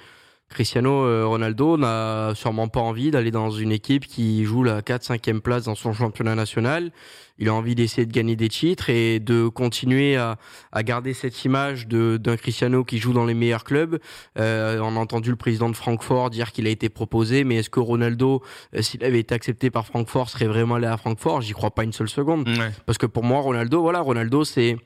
Cristiano 0.49 1.05
euh, 1.05 1.27
Ronaldo 1.27 1.77
n'a 1.77 2.33
sûrement 2.35 2.69
pas 2.69 2.81
envie 2.81 3.11
d'aller 3.11 3.31
dans 3.31 3.51
une 3.51 3.73
équipe 3.73 4.07
qui 4.07 4.45
joue 4.45 4.63
la 4.63 4.81
4-5e 4.81 5.41
place 5.41 5.65
dans 5.65 5.75
son 5.75 5.93
championnat 5.93 6.35
national. 6.35 6.93
Il 7.39 7.49
a 7.49 7.55
envie 7.55 7.75
d'essayer 7.75 8.07
de 8.07 8.13
gagner 8.13 8.37
des 8.37 8.49
titres 8.49 8.89
et 8.89 9.21
de 9.21 9.49
continuer 9.49 10.17
à, 10.17 10.39
à 10.73 10.83
garder 10.83 11.13
cette 11.13 11.45
image 11.45 11.87
d'un 11.89 12.37
Cristiano 12.37 12.85
qui 12.85 12.99
joue 12.99 13.13
dans 13.13 13.27
les 13.27 13.35
meilleurs 13.35 13.65
clubs. 13.65 13.99
Euh, 14.39 14.79
on 14.81 14.97
a 14.97 15.01
entendu 15.01 15.31
le 15.31 15.37
président 15.37 15.69
de 15.69 15.77
Francfort 15.77 16.31
dire 16.31 16.53
qu'il 16.53 16.67
a 16.67 16.71
été 16.71 16.89
proposé, 16.89 17.45
mais 17.45 17.57
est-ce 17.57 17.71
que 17.71 17.81
Ronaldo, 17.81 18.43
euh, 18.75 18.83
s'il 18.83 19.05
avait 19.05 19.21
été 19.21 19.35
accepté 19.35 19.71
par 19.71 19.85
Francfort, 19.85 20.31
serait 20.31 20.47
vraiment 20.47 20.77
allé 20.77 20.87
à 20.87 20.97
Francfort? 20.97 21.43
J'y 21.43 21.53
crois 21.53 21.73
pas 21.73 21.85
une 21.85 21.93
seule 21.93 22.09
seconde. 22.09 22.49
Parce 22.87 22.99
que 22.99 23.07
pour 23.07 23.25
moi, 23.25 23.41
Ronaldo, 23.41 23.83
voilà, 23.83 24.01
Ronaldo, 24.01 24.45
c'est 24.45 24.79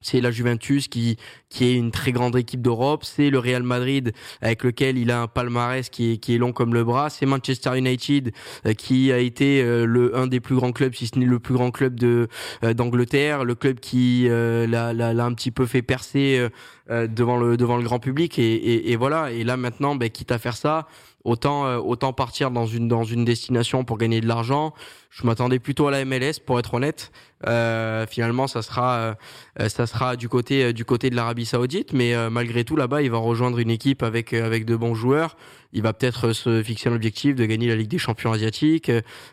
c'est 0.00 0.20
la 0.20 0.30
Juventus 0.30 0.88
qui 0.88 1.16
qui 1.48 1.64
est 1.64 1.74
une 1.74 1.90
très 1.90 2.12
grande 2.12 2.36
équipe 2.36 2.60
d'Europe, 2.60 3.04
c'est 3.04 3.30
le 3.30 3.38
Real 3.38 3.62
Madrid 3.62 4.12
avec 4.40 4.64
lequel 4.64 4.98
il 4.98 5.10
a 5.10 5.22
un 5.22 5.26
palmarès 5.28 5.88
qui 5.88 6.12
est 6.12 6.16
qui 6.18 6.34
est 6.34 6.38
long 6.38 6.52
comme 6.52 6.74
le 6.74 6.84
bras, 6.84 7.10
c'est 7.10 7.26
Manchester 7.26 7.76
United 7.76 8.32
euh, 8.66 8.74
qui 8.74 9.12
a 9.12 9.18
été 9.18 9.62
euh, 9.62 9.86
le 9.86 10.16
un 10.16 10.26
des 10.26 10.40
plus 10.40 10.56
grands 10.56 10.72
clubs, 10.72 10.94
si 10.94 11.06
ce 11.06 11.18
n'est 11.18 11.26
le 11.26 11.38
plus 11.38 11.54
grand 11.54 11.70
club 11.70 11.98
de 11.98 12.28
euh, 12.64 12.74
d'Angleterre, 12.74 13.44
le 13.44 13.54
club 13.54 13.80
qui 13.80 14.26
euh, 14.28 14.66
l'a 14.66 14.92
l'a 14.92 15.24
un 15.24 15.34
petit 15.34 15.50
peu 15.50 15.66
fait 15.66 15.82
percer 15.82 16.46
devant 16.88 17.36
le 17.36 17.56
devant 17.56 17.76
le 17.76 17.82
grand 17.82 17.98
public. 17.98 18.38
Et, 18.38 18.54
et, 18.54 18.92
et 18.92 18.96
voilà. 18.96 19.32
Et 19.32 19.44
là 19.44 19.56
maintenant, 19.56 19.96
ben, 19.96 20.08
quitte 20.08 20.30
à 20.30 20.38
faire 20.38 20.56
ça, 20.56 20.86
autant 21.26 21.66
euh, 21.66 21.78
autant 21.78 22.12
partir 22.12 22.50
dans 22.50 22.66
une 22.66 22.88
dans 22.88 23.04
une 23.04 23.24
destination 23.24 23.84
pour 23.84 23.98
gagner 23.98 24.20
de 24.20 24.28
l'argent. 24.28 24.72
Je 25.10 25.26
m'attendais 25.26 25.58
plutôt 25.58 25.88
à 25.88 25.90
la 25.90 26.04
MLS 26.04 26.34
pour 26.44 26.58
être 26.58 26.74
honnête. 26.74 27.10
Euh, 27.46 28.06
finalement, 28.06 28.46
ça 28.46 28.62
sera 28.62 28.96
euh, 28.96 29.14
euh, 29.60 29.68
ça 29.68 29.86
sera 29.86 30.16
du 30.16 30.28
côté 30.28 30.64
euh, 30.64 30.72
du 30.72 30.84
côté 30.84 31.10
de 31.10 31.16
l'Arabie 31.16 31.46
Saoudite, 31.46 31.92
mais 31.92 32.14
euh, 32.14 32.30
malgré 32.30 32.64
tout 32.64 32.76
là-bas, 32.76 33.02
il 33.02 33.10
va 33.10 33.18
rejoindre 33.18 33.58
une 33.58 33.70
équipe 33.70 34.02
avec 34.02 34.32
avec 34.32 34.64
de 34.64 34.76
bons 34.76 34.94
joueurs. 34.94 35.36
Il 35.76 35.82
va 35.82 35.92
peut-être 35.92 36.32
se 36.32 36.62
fixer 36.62 36.88
l'objectif 36.88 37.34
de 37.36 37.44
gagner 37.44 37.68
la 37.68 37.76
Ligue 37.76 37.90
des 37.90 37.98
Champions 37.98 38.32
asiatiques. 38.32 38.90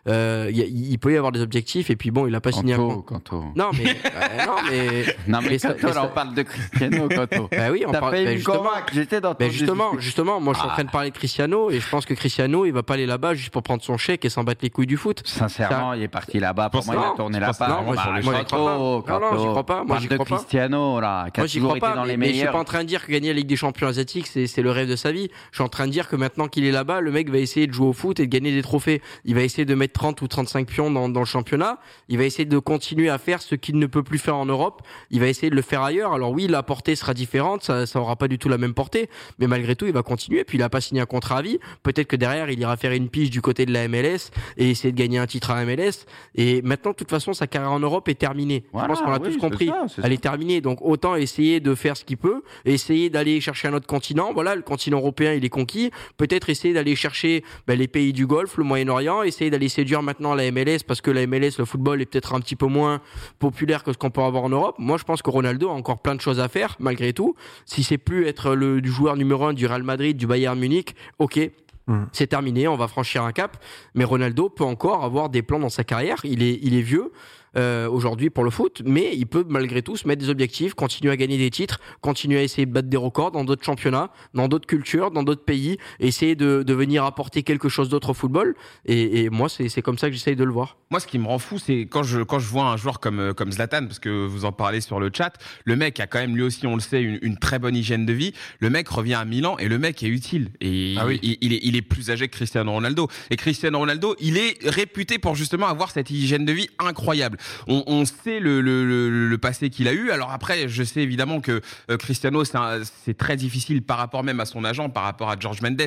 Euh, 0.10 0.52
il 0.54 0.98
peut 1.00 1.14
y 1.14 1.18
avoir 1.18 1.32
des 1.32 1.40
objectifs 1.42 1.90
et 1.90 1.96
puis 1.96 2.12
bon, 2.12 2.28
il 2.28 2.36
a 2.36 2.42
pas 2.42 2.52
signé 2.52 2.74
un 2.74 3.02
Kanto. 3.02 3.46
Non 3.56 3.70
mais 3.74 3.90
euh, 3.90 4.46
non 4.46 4.56
mais 4.70 5.06
Non, 5.28 5.40
mais, 5.42 5.50
mais 5.52 5.58
ça- 5.58 5.74
mais 5.76 5.88
là, 5.88 5.94
ça- 5.94 6.04
on 6.04 6.14
parle 6.14 6.34
de 6.36 6.42
Cristiano, 6.44 7.08
Kanto. 7.08 7.48
bah 7.52 7.72
oui, 7.72 7.86
on 7.88 7.92
parle 7.94 8.12
bah, 8.12 8.22
me 8.24 8.36
justement. 8.36 8.70
j'étais 8.92 9.22
dans 9.22 9.34
ton 9.34 9.38
Ben 9.40 9.50
justement, 9.52 9.98
justement, 10.00 10.40
moi 10.42 10.54
je 10.54 10.60
suis 10.60 10.68
en 10.68 10.72
Ah. 10.72 10.74
train 10.76 10.84
de 10.84 10.92
parler 10.92 11.12
de 11.12 11.16
Cristiano 11.16 11.72
et 11.72 11.80
je 11.80 11.88
pense 11.90 12.06
que 12.06 12.14
Cristiano, 12.14 12.66
il 12.66 12.72
va 12.74 12.84
pas 12.84 12.96
aller 12.96 13.06
là-bas 13.06 13.34
juste 13.36 13.52
pour 13.52 13.64
prendre 13.64 13.82
son 13.82 13.98
chèque 13.98 14.26
et 14.26 14.30
s'en 14.30 14.44
battre 14.44 14.60
les 14.64 14.70
couilles 14.70 14.86
du 14.88 14.98
foot. 14.98 15.22
Sincèrement, 15.26 15.94
il 15.94 16.04
est 16.04 16.08
parti 16.10 16.40
là-bas. 16.40 16.70
Pour 16.70 16.86
moi, 16.86 16.96
il 16.98 17.14
a 17.14 17.16
tourné 17.16 17.40
page. 17.40 17.56
non, 17.62 17.82
moi, 17.84 17.96
Bah, 17.96 18.20
moi, 18.22 18.44
crois 18.44 19.04
pas. 19.06 19.20
Non, 19.20 19.20
non, 19.32 19.38
j'y 19.40 19.46
crois 19.48 19.66
pas. 19.66 19.76
Moi, 19.78 19.86
Parle 19.88 20.02
j'y 20.02 20.08
de 20.10 20.16
crois 20.16 20.26
pas. 20.26 20.36
Cristiano, 20.36 21.00
là, 21.00 21.28
qui 21.34 21.40
a 21.40 21.44
toujours 21.48 21.62
crois 21.70 21.78
été 21.78 21.88
pas, 21.88 21.96
dans 21.96 22.04
les 22.04 22.18
mais 22.18 22.26
je 22.28 22.32
suis 22.32 22.40
meilleurs. 22.42 22.54
pas 22.54 22.60
en 22.60 22.64
train 22.66 22.80
de 22.84 22.88
dire 22.90 23.06
que 23.06 23.12
gagner 23.14 23.30
la 23.30 23.36
Ligue 23.36 23.48
des 23.48 23.56
Champions 23.56 23.88
asiatiques 23.88 24.28
c'est 24.28 24.48
c'est 24.48 24.62
le 24.62 24.72
rêve 24.72 24.90
de 24.90 24.96
sa 24.98 25.12
vie. 25.14 25.30
Je 25.52 25.58
suis 25.58 25.64
en 25.64 25.70
train 25.70 25.86
de 25.88 25.92
dire 25.92 26.10
que 26.10 26.16
maintenant 26.18 26.33
qu'il 26.50 26.66
est 26.66 26.72
là-bas, 26.72 27.02
le 27.02 27.12
mec 27.12 27.30
va 27.30 27.38
essayer 27.38 27.68
de 27.68 27.74
jouer 27.74 27.88
au 27.88 27.94
foot 27.94 28.20
et 28.20 28.26
de 28.26 28.32
gagner 28.32 28.52
des 28.52 28.62
trophées. 28.62 29.02
Il 29.26 29.36
va 29.36 29.42
essayer 29.42 29.66
de 29.66 29.76
mettre 29.76 29.94
30 29.94 30.22
ou 30.22 30.28
35 30.28 30.68
pions 30.68 30.92
dans, 30.92 31.10
dans 31.10 31.20
le 31.20 31.26
championnat. 31.26 31.80
Il 32.10 32.18
va 32.18 32.24
essayer 32.26 32.46
de 32.46 32.60
continuer 32.60 33.10
à 33.10 33.18
faire 33.18 33.42
ce 33.42 33.56
qu'il 33.56 33.78
ne 33.78 33.86
peut 33.86 34.04
plus 34.04 34.18
faire 34.20 34.36
en 34.36 34.46
Europe. 34.46 34.82
Il 35.12 35.20
va 35.20 35.28
essayer 35.28 35.50
de 35.50 35.56
le 35.56 35.62
faire 35.62 35.82
ailleurs. 35.82 36.14
Alors 36.14 36.32
oui, 36.32 36.48
la 36.48 36.64
portée 36.64 36.96
sera 36.96 37.14
différente, 37.14 37.64
ça 37.64 37.86
ça 37.86 38.00
aura 38.00 38.16
pas 38.16 38.28
du 38.28 38.38
tout 38.40 38.50
la 38.50 38.58
même 38.58 38.74
portée, 38.74 39.10
mais 39.40 39.48
malgré 39.48 39.76
tout, 39.76 39.86
il 39.86 39.94
va 39.94 40.04
continuer. 40.04 40.44
Puis 40.44 40.58
il 40.58 40.64
a 40.64 40.70
pas 40.70 40.82
signé 40.82 41.02
un 41.02 41.06
contrat 41.06 41.38
à 41.38 41.42
vie. 41.42 41.60
Peut-être 41.84 42.08
que 42.08 42.16
derrière, 42.16 42.50
il 42.50 42.60
ira 42.60 42.76
faire 42.78 42.92
une 42.92 43.10
pige 43.10 43.30
du 43.30 43.42
côté 43.42 43.66
de 43.66 43.72
la 43.74 43.88
MLS 43.88 44.32
et 44.58 44.70
essayer 44.72 44.92
de 44.92 44.98
gagner 44.98 45.18
un 45.20 45.28
titre 45.28 45.52
à 45.52 45.64
MLS. 45.66 46.06
Et 46.36 46.62
maintenant, 46.62 46.92
de 46.92 46.96
toute 46.96 47.10
façon, 47.10 47.34
sa 47.34 47.48
carrière 47.48 47.72
en 47.72 47.80
Europe 47.80 48.08
est 48.10 48.16
terminée. 48.16 48.64
Voilà, 48.74 48.88
Je 48.88 48.94
pense 48.94 49.02
qu'on 49.02 49.14
a 49.14 49.20
oui, 49.20 49.34
tous 49.34 49.38
compris. 49.38 49.68
ça, 49.68 49.86
Elle 49.98 50.04
ça. 50.04 50.10
est 50.12 50.18
terminée. 50.22 50.62
Donc 50.62 50.80
autant 50.82 51.16
essayer 51.16 51.60
de 51.60 51.76
faire 51.76 51.96
ce 51.98 52.04
qu'il 52.06 52.18
peut, 52.18 52.42
essayer 52.66 53.10
d'aller 53.10 53.40
chercher 53.42 53.68
un 53.68 53.74
autre 53.74 53.88
continent. 53.88 54.32
Voilà, 54.34 54.56
le 54.56 54.62
continent 54.62 54.98
européen, 54.98 55.34
il 55.34 55.46
est 55.46 55.50
conquis. 55.50 55.92
Peut-être 56.24 56.50
essayer 56.50 56.74
d'aller 56.74 56.96
chercher 56.96 57.44
ben, 57.68 57.78
les 57.78 57.90
pays 57.90 58.14
du 58.14 58.26
Golfe, 58.26 58.56
le 58.56 58.64
Moyen-Orient, 58.64 59.24
essayer 59.24 59.50
d'aller 59.50 59.68
séduire 59.68 60.02
maintenant 60.02 60.36
la 60.36 60.50
MLS 60.54 60.80
parce 60.88 61.02
que 61.02 61.12
la 61.12 61.28
MLS, 61.28 61.58
le 61.60 61.66
football 61.66 62.02
est 62.02 62.06
peut-être 62.06 62.34
un 62.34 62.40
petit 62.40 62.56
peu 62.56 62.66
moins 62.66 63.02
populaire 63.40 63.84
que 63.84 63.92
ce 63.92 63.98
qu'on 63.98 64.10
peut 64.10 64.22
avoir 64.22 64.46
en 64.46 64.50
Europe. 64.50 64.78
Moi, 64.80 64.98
je 64.98 65.04
pense 65.04 65.22
que 65.22 65.30
Ronaldo 65.30 65.68
a 65.68 65.74
encore 65.74 66.02
plein 66.02 66.16
de 66.16 66.22
choses 66.22 66.40
à 66.40 66.48
faire 66.48 66.78
malgré 66.80 67.12
tout. 67.12 67.36
Si 67.66 67.84
c'est 67.84 67.98
plus 67.98 68.26
être 68.26 68.56
le 68.56 68.82
joueur 68.86 69.18
numéro 69.18 69.44
un 69.44 69.52
du 69.52 69.66
Real 69.66 69.84
Madrid, 69.84 70.16
du 70.16 70.26
Bayern 70.26 70.58
Munich, 70.58 70.96
ok. 71.20 71.52
Mhm. 71.88 72.08
C'est 72.14 72.28
terminé, 72.28 72.70
on 72.70 72.78
va 72.78 72.88
franchir 72.88 73.24
un 73.24 73.34
cap. 73.34 73.58
Mais 73.94 74.06
Ronaldo 74.06 74.48
peut 74.48 74.64
encore 74.64 75.04
avoir 75.04 75.28
des 75.28 75.42
plans 75.42 75.60
dans 75.60 75.68
sa 75.68 75.84
carrière. 75.84 76.22
Il 76.24 76.42
est, 76.42 76.58
il 76.62 76.74
est 76.74 76.82
vieux 76.82 77.12
euh, 77.58 77.88
aujourd'hui 77.90 78.30
pour 78.30 78.44
le 78.44 78.50
foot, 78.50 78.82
mais 78.86 79.12
il 79.16 79.26
peut 79.28 79.46
malgré 79.48 79.82
tout 79.82 79.96
se 79.98 80.08
mettre 80.08 80.22
des 80.22 80.30
objectifs, 80.30 80.74
continuer 80.74 81.12
à 81.12 81.18
gagner 81.18 81.38
des 81.38 81.50
titres, 81.50 81.80
continuer 82.02 82.40
à 82.40 82.44
essayer 82.44 82.66
de 82.66 82.72
battre 82.72 82.90
des 82.90 82.98
records 82.98 83.32
dans 83.32 83.44
d'autres 83.44 83.64
championnats, 83.64 84.10
dans 84.34 84.48
d'autres 84.48 84.68
cultures, 84.68 85.12
dans 85.12 85.24
d'autres 85.24 85.44
pays, 85.46 85.78
essayer 86.00 86.36
de, 86.36 86.64
de 86.64 86.74
venir 86.74 87.04
apporter 87.04 87.44
quelque 87.44 87.70
chose 87.70 87.90
d'autre 87.90 88.10
au 88.10 88.14
football. 88.14 88.56
Et, 88.86 89.24
et 89.24 89.30
moi, 89.30 89.50
c'est 89.50 89.70
c'est 89.70 89.82
comme 89.82 89.98
ça 89.98 90.08
que 90.08 90.14
j'essaye 90.14 90.36
de 90.36 90.44
le 90.44 90.52
voir. 90.52 90.78
Moi, 90.92 91.00
ce 91.00 91.08
qui 91.08 91.18
me 91.20 91.26
rend 91.28 91.40
fou, 91.40 91.58
c'est 91.58 91.82
quand 91.90 92.04
je, 92.04 92.22
quand 92.22 92.40
je 92.40 92.48
vois 92.48 92.66
un 92.66 92.78
joueur 92.78 93.00
comme, 93.00 93.20
euh, 93.20 93.34
comme 93.34 93.52
Zlatan, 93.52 93.86
parce 93.88 94.00
que 94.00 94.26
vous 94.26 94.46
en 94.46 94.52
parlez 94.52 94.82
sur 94.82 95.00
le 95.00 95.10
chat, 95.16 95.34
le 95.66 95.76
mec 95.76 96.00
a 96.00 96.08
quand 96.08 96.20
même 96.20 96.36
lui 96.36 96.44
aussi, 96.44 96.68
on 96.68 96.76
le 96.76 96.82
sait, 96.82 97.02
une, 97.02 97.20
une 97.22 97.38
très 97.38 97.60
bonne 97.60 97.76
hygiène 97.76 98.06
de 98.06 98.14
vie. 98.14 98.34
Le 98.60 98.70
mec 98.70 98.88
revient 98.90 99.16
à 99.16 99.26
Milan 99.26 99.58
et 99.58 99.68
le 99.68 99.80
mec 99.80 100.04
est 100.04 100.08
utile. 100.08 100.50
Et 100.62 100.96
Ah 100.98 101.06
oui. 101.08 101.20
il, 101.24 101.38
il 101.42 101.54
est, 101.54 101.60
il 101.64 101.76
est 101.76 101.82
plus 101.82 102.10
âgé 102.12 102.28
que 102.28 102.36
Cristiano 102.36 102.72
Ronaldo. 102.72 103.08
Et 103.32 103.36
Cristiano 103.36 103.80
Ronaldo, 103.80 104.16
il 104.20 104.38
est 104.38 104.58
réputé 104.68 105.18
pour 105.18 105.36
justement 105.36 105.68
avoir 105.68 105.92
cette 105.92 106.10
hygiène 106.12 106.46
de 106.46 106.52
vie 106.54 106.68
incroyable. 106.80 107.38
On, 107.68 107.84
on 107.88 108.06
sait 108.06 108.40
le, 108.40 108.62
le, 108.62 108.86
le, 108.86 109.28
le 109.28 109.38
passé 109.38 109.70
qu'il 109.70 109.88
a 109.88 109.94
eu. 109.94 110.12
Alors 110.12 110.32
après, 110.32 110.68
je 110.68 110.84
sais 110.84 111.02
évidemment 111.02 111.40
que 111.42 111.62
euh, 111.90 111.98
Cristiano, 111.98 112.44
c'est 112.46 113.18
très 113.18 113.36
difficile 113.36 113.82
par 113.82 113.98
rapport 113.98 114.24
même 114.24 114.40
à 114.40 114.46
son 114.46 114.64
agent, 114.64 114.90
par 114.90 115.04
rapport 115.04 115.30
à 115.30 115.36
George 115.40 115.62
Mendes. 115.62 115.82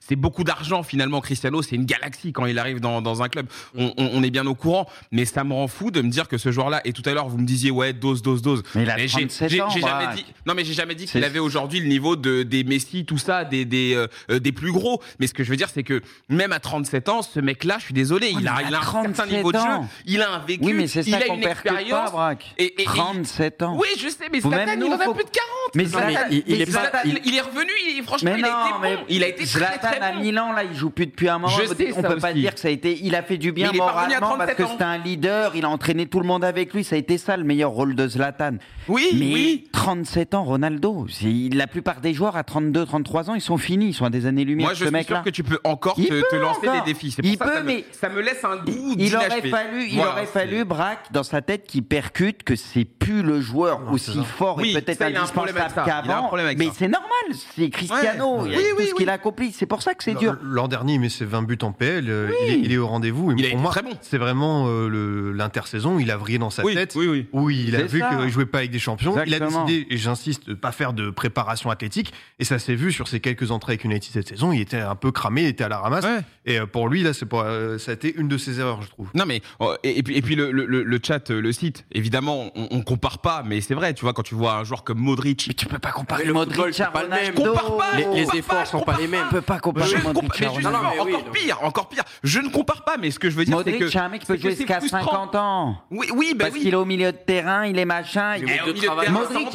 C'est 0.00 0.16
beaucoup 0.16 0.44
d'argent 0.44 0.82
finalement. 0.82 1.20
Cristiano, 1.20 1.62
c'est 1.62 1.76
une 1.76 1.84
galaxie 1.86 2.32
quand 2.32 2.46
il 2.46 2.58
arrive 2.58 2.80
dans, 2.80 3.02
dans 3.02 3.22
un 3.22 3.28
club. 3.28 3.46
On, 3.76 3.92
on- 3.96 4.10
on 4.14 4.22
est 4.22 4.30
bien 4.30 4.46
au 4.46 4.54
courant, 4.54 4.88
mais 5.10 5.24
ça 5.24 5.44
me 5.44 5.52
rend 5.52 5.66
fou 5.68 5.90
de 5.90 6.00
me 6.00 6.08
dire 6.08 6.28
que 6.28 6.38
ce 6.38 6.52
joueur-là. 6.52 6.80
Et 6.84 6.92
tout 6.92 7.02
à 7.06 7.12
l'heure, 7.14 7.28
vous 7.28 7.38
me 7.38 7.46
disiez 7.46 7.70
ouais, 7.70 7.92
dose, 7.92 8.22
dose, 8.22 8.42
dose. 8.42 8.62
Mais 8.74 8.82
il 8.84 8.90
a 8.90 8.96
Mais 8.96 9.08
j'ai 9.08 9.20
37 9.26 9.50
j'ai- 9.50 9.60
ans, 9.60 9.68
j'ai 9.70 9.80
jamais 9.80 10.14
dit. 10.14 10.24
Non, 10.46 10.54
mais 10.54 10.64
j'ai 10.64 10.74
jamais 10.74 10.94
dit 10.94 11.06
qu'il 11.06 11.24
avait 11.24 11.38
aujourd'hui 11.38 11.80
le 11.80 11.86
niveau 11.86 12.16
de 12.16 12.42
des 12.42 12.64
Messi, 12.64 13.04
tout 13.04 13.18
ça, 13.18 13.44
des 13.44 13.64
des 13.64 13.94
euh, 13.94 14.06
euh, 14.30 14.38
des 14.38 14.52
plus 14.52 14.72
gros. 14.72 15.02
Mais 15.18 15.26
ce 15.26 15.34
que 15.34 15.42
je 15.44 15.50
veux 15.50 15.56
dire, 15.56 15.68
c'est 15.72 15.82
que 15.82 16.00
même 16.28 16.52
à 16.52 16.60
37 16.60 17.08
ans, 17.08 17.22
ce 17.22 17.40
mec-là, 17.40 17.76
je 17.78 17.86
suis 17.86 17.94
désolé, 17.94 18.28
a, 18.28 18.30
il 18.40 18.48
a 18.48 18.62
il 18.68 18.74
a 18.74 18.78
un 18.78 18.82
certain 18.82 19.02
37 19.12 19.30
niveau 19.32 19.52
de 19.52 19.58
jeu, 19.58 19.64
il 20.06 20.22
a 20.22 20.32
un 20.32 20.38
vécu, 20.40 20.64
Oui, 20.64 20.72
c'est 21.02 21.10
ça 21.10 21.20
qu'on 21.20 21.38
percute 21.38 21.90
pas. 21.90 22.10
Braque. 22.10 22.44
Et- 22.58 22.64
et- 22.64 22.82
et- 22.82 22.84
37 22.84 23.62
ans. 23.62 23.76
Oui, 23.78 23.88
je 23.98 24.08
sais, 24.08 24.26
mais 24.32 24.40
Zlatan, 24.40 24.72
il 24.76 24.84
en 24.84 24.92
a 24.92 24.98
plus 24.98 25.24
de 25.24 25.30
40. 25.30 25.74
Mais 25.74 25.84
Zlatan, 25.84 26.28
il- 26.30 27.34
est 27.36 27.40
revenu, 27.40 27.70
il, 27.96 28.02
franchement, 28.04 28.32
il 28.36 28.44
a 28.44 28.48
été 28.48 28.56
mais 28.82 28.96
bon. 28.96 29.02
Il 29.08 29.24
a 29.24 29.28
été 29.28 29.44
très, 29.44 29.58
Zlatan 29.58 29.88
très 29.88 30.00
à 30.00 30.12
bon. 30.12 30.20
Milan, 30.20 30.52
là, 30.52 30.64
il 30.64 30.74
joue 30.76 30.90
plus 30.90 31.06
depuis 31.06 31.28
un 31.28 31.38
moment. 31.38 31.52
Je 31.56 31.66
sais 31.66 31.92
on 31.96 32.02
peut 32.02 32.16
pas 32.16 32.32
dire 32.32 32.54
que 32.54 32.60
ça 32.60 32.68
a 32.68 32.70
été. 32.70 32.98
Il 33.02 33.14
a 33.14 33.22
fait 33.22 33.38
du 33.38 33.52
bien 33.52 33.70
à 33.70 33.72
moralement 33.72 34.36
parce 34.36 34.54
37 34.54 34.56
que 34.56 34.66
c'était 34.66 34.84
un 34.84 34.98
leader. 34.98 35.56
Il 35.56 35.64
a 35.64 35.70
entraîné 35.70 36.06
tout 36.06 36.20
le 36.20 36.26
monde 36.26 36.44
avec 36.44 36.72
lui. 36.74 36.84
Ça 36.84 36.96
a 36.96 36.98
été 36.98 37.18
ça 37.18 37.36
le 37.36 37.44
meilleur 37.44 37.70
rôle 37.70 37.94
de 37.94 38.06
Zlatan. 38.08 38.56
Oui, 38.88 39.10
Mais 39.14 39.34
oui. 39.34 39.68
37 39.72 40.34
ans, 40.34 40.44
Ronaldo. 40.44 41.06
La 41.52 41.66
plupart 41.66 42.00
des 42.00 42.14
joueurs 42.14 42.36
à 42.36 42.44
32, 42.44 42.84
33 42.86 43.30
ans, 43.30 43.34
ils 43.34 43.40
sont 43.40 43.58
finis. 43.58 43.88
Ils 43.88 43.94
sont 43.94 44.04
à 44.04 44.10
des 44.10 44.26
années-lumière. 44.26 44.68
Moi, 44.68 44.74
je 44.74 44.84
suis 44.86 45.04
sûr 45.04 45.22
que 45.22 45.30
tu 45.30 45.42
peux 45.42 45.58
encore 45.64 45.94
te, 45.94 46.36
lancer 46.36 46.68
des 46.68 46.92
défis. 46.92 47.14
Il 47.22 47.38
peut, 47.38 47.62
mais- 47.64 47.84
ça 47.92 48.08
me 48.08 48.20
laisse 48.20 48.44
un 48.44 48.56
goût 48.56 48.94
Il 48.98 49.14
aurait 49.16 49.42
fallu, 49.42 49.86
il 49.88 50.00
aurait 50.00 50.26
fallu, 50.26 50.64
Braque, 50.84 51.12
dans 51.12 51.22
sa 51.22 51.40
tête, 51.40 51.66
qu'il 51.66 51.82
percute 51.82 52.42
que 52.42 52.56
c'est 52.56 52.84
plus 52.84 53.22
le 53.22 53.40
joueur 53.40 53.80
Non, 53.80 53.92
aussi 53.92 54.22
fort 54.22 54.56
Oui, 54.58 54.70
et 54.76 54.80
peut-être 54.80 54.98
ça, 54.98 55.08
il 55.10 55.16
a 55.16 55.22
un 55.22 55.26
problème 55.26 55.56
avec 55.56 55.68
indispensable 55.76 56.06
qu'avant. 56.08 56.30
Mais 56.58 56.68
c'est 56.74 56.88
normal, 56.88 57.10
c'est 57.56 57.70
Cristiano. 57.70 58.42
Ouais. 58.42 58.48
il 58.48 58.52
y 58.52 58.54
a 58.54 58.58
Oui, 58.58 58.64
tout 58.70 58.76
oui, 58.78 58.84
ce 58.86 58.90
oui. 58.92 58.98
qu'il 58.98 59.08
a 59.08 59.12
accompli. 59.14 59.52
C'est 59.52 59.66
pour 59.66 59.82
ça 59.82 59.94
que 59.94 60.04
c'est 60.04 60.14
dur. 60.14 60.36
L'an 60.42 60.68
dernier, 60.68 60.94
il 60.94 61.00
met 61.00 61.08
ses 61.08 61.24
20 61.24 61.42
buts 61.42 61.58
en 61.62 61.72
PL. 61.72 62.08
euh, 62.10 62.30
il, 62.46 62.52
est, 62.52 62.58
il 62.60 62.72
est 62.72 62.76
au 62.76 62.86
rendez-vous. 62.86 63.32
Il 63.36 63.48
pour 63.50 63.58
moi, 63.60 63.70
très 63.70 63.82
bon. 63.82 63.90
c'est 64.02 64.18
vraiment 64.18 64.66
euh, 64.68 65.32
l'intersaison. 65.32 65.98
Il 65.98 66.10
a 66.10 66.16
vrillé 66.16 66.38
dans 66.38 66.50
sa 66.50 66.64
Oui, 66.64 66.74
tête. 66.74 66.92
oui, 66.96 67.06
oui. 67.08 67.26
Oui, 67.32 67.64
il 67.68 67.76
a 67.76 67.82
vu 67.82 68.02
qu'il 68.20 68.28
jouait 68.30 68.46
pas 68.46 68.58
avec 68.58 68.70
des 68.70 68.78
champions. 68.78 69.14
Il 69.26 69.34
a 69.34 69.40
décidé, 69.40 69.86
et 69.90 69.96
j'insiste, 69.96 70.48
de 70.48 70.54
pas 70.54 70.72
faire 70.72 70.92
de 70.92 71.10
préparation 71.10 71.70
athlétique. 71.70 72.12
Et 72.38 72.44
ça 72.44 72.58
s'est 72.58 72.74
vu 72.74 72.92
sur 72.92 73.08
ses 73.08 73.20
quelques 73.20 73.50
entrées 73.50 73.72
avec 73.72 73.84
United 73.84 74.12
cette 74.12 74.28
saison. 74.28 74.52
Il 74.52 74.60
était 74.60 74.80
un 74.80 74.96
peu 74.96 75.12
cramé, 75.12 75.42
il 75.42 75.48
était 75.48 75.64
à 75.64 75.68
la 75.68 75.78
ramasse. 75.78 76.04
Ouais. 76.04 76.20
Et 76.46 76.58
euh, 76.58 76.66
pour 76.66 76.88
lui, 76.88 77.02
là, 77.02 77.14
c'est 77.14 77.32
euh, 77.32 77.78
ça 77.78 77.92
a 77.92 77.94
été 77.94 78.14
une 78.16 78.28
de 78.28 78.36
ses 78.38 78.60
erreurs, 78.60 78.82
je 78.82 78.88
trouve. 78.90 79.08
Non 79.14 79.24
mais 79.26 79.40
euh, 79.60 79.76
et, 79.82 79.98
et 79.98 80.02
puis 80.02 80.16
et 80.16 80.22
puis 80.22 80.34
le, 80.36 80.50
le, 80.52 80.63
le 80.66 80.98
chat, 81.02 81.30
euh, 81.30 81.40
le 81.40 81.52
site, 81.52 81.84
évidemment, 81.92 82.50
on, 82.54 82.68
on 82.70 82.82
compare 82.82 83.18
pas, 83.18 83.42
mais 83.44 83.60
c'est 83.60 83.74
vrai, 83.74 83.94
tu 83.94 84.02
vois, 84.02 84.12
quand 84.12 84.22
tu 84.22 84.34
vois 84.34 84.54
un 84.54 84.64
joueur 84.64 84.84
comme 84.84 84.98
Modric, 84.98 85.44
Mais 85.48 85.54
tu 85.54 85.66
peux 85.66 85.78
pas 85.78 85.92
comparer 85.92 86.24
le 86.24 86.32
Modric 86.32 86.56
football, 86.56 86.72
à. 86.86 86.98
Ronaldo. 87.00 87.42
compare 87.42 87.76
pas, 87.76 87.96
Les, 87.96 88.38
efforts 88.38 88.56
pas, 88.58 88.64
sont 88.64 88.80
pas 88.80 88.96
les 88.98 89.06
mêmes. 89.08 89.24
Tu 89.28 89.34
peux 89.34 89.40
pas 89.42 89.58
comparer 89.58 89.88
je 89.90 89.96
ne 89.96 90.02
Modric 90.02 90.22
compare, 90.32 90.40
mais 90.40 90.54
justement, 90.54 90.70
Non, 90.82 90.88
mais 90.90 91.00
oui, 91.02 91.14
encore 91.14 91.30
pire, 91.32 91.58
encore 91.62 91.88
pire. 91.88 92.04
Je 92.22 92.40
ne 92.40 92.48
compare 92.48 92.84
pas, 92.84 92.96
mais 92.98 93.10
ce 93.10 93.18
que 93.18 93.30
je 93.30 93.36
veux 93.36 93.44
dire, 93.44 93.52
c'est 93.58 93.70
Modric, 93.70 93.78
que 93.78 93.88
c'est 93.88 93.98
un 93.98 94.08
mec 94.08 94.20
qui 94.20 94.26
peut 94.26 94.36
jouer 94.38 94.54
jusqu'à 94.54 94.78
frustrant. 94.78 95.00
50 95.04 95.34
ans. 95.36 95.76
Oui, 95.90 96.08
oui, 96.14 96.34
ben 96.34 96.38
Parce 96.46 96.52
oui. 96.54 96.60
qu'il 96.62 96.72
est 96.72 96.76
au 96.76 96.84
milieu 96.84 97.12
de 97.12 97.16
terrain, 97.18 97.66
il 97.66 97.78
est 97.78 97.84
machin. 97.84 98.36
il- 98.36 98.44
Eh, 98.48 98.60
au 98.62 98.66
milieu 98.66 98.72
de 98.74 98.80
terrain, 98.80 99.10
Modric, 99.10 99.48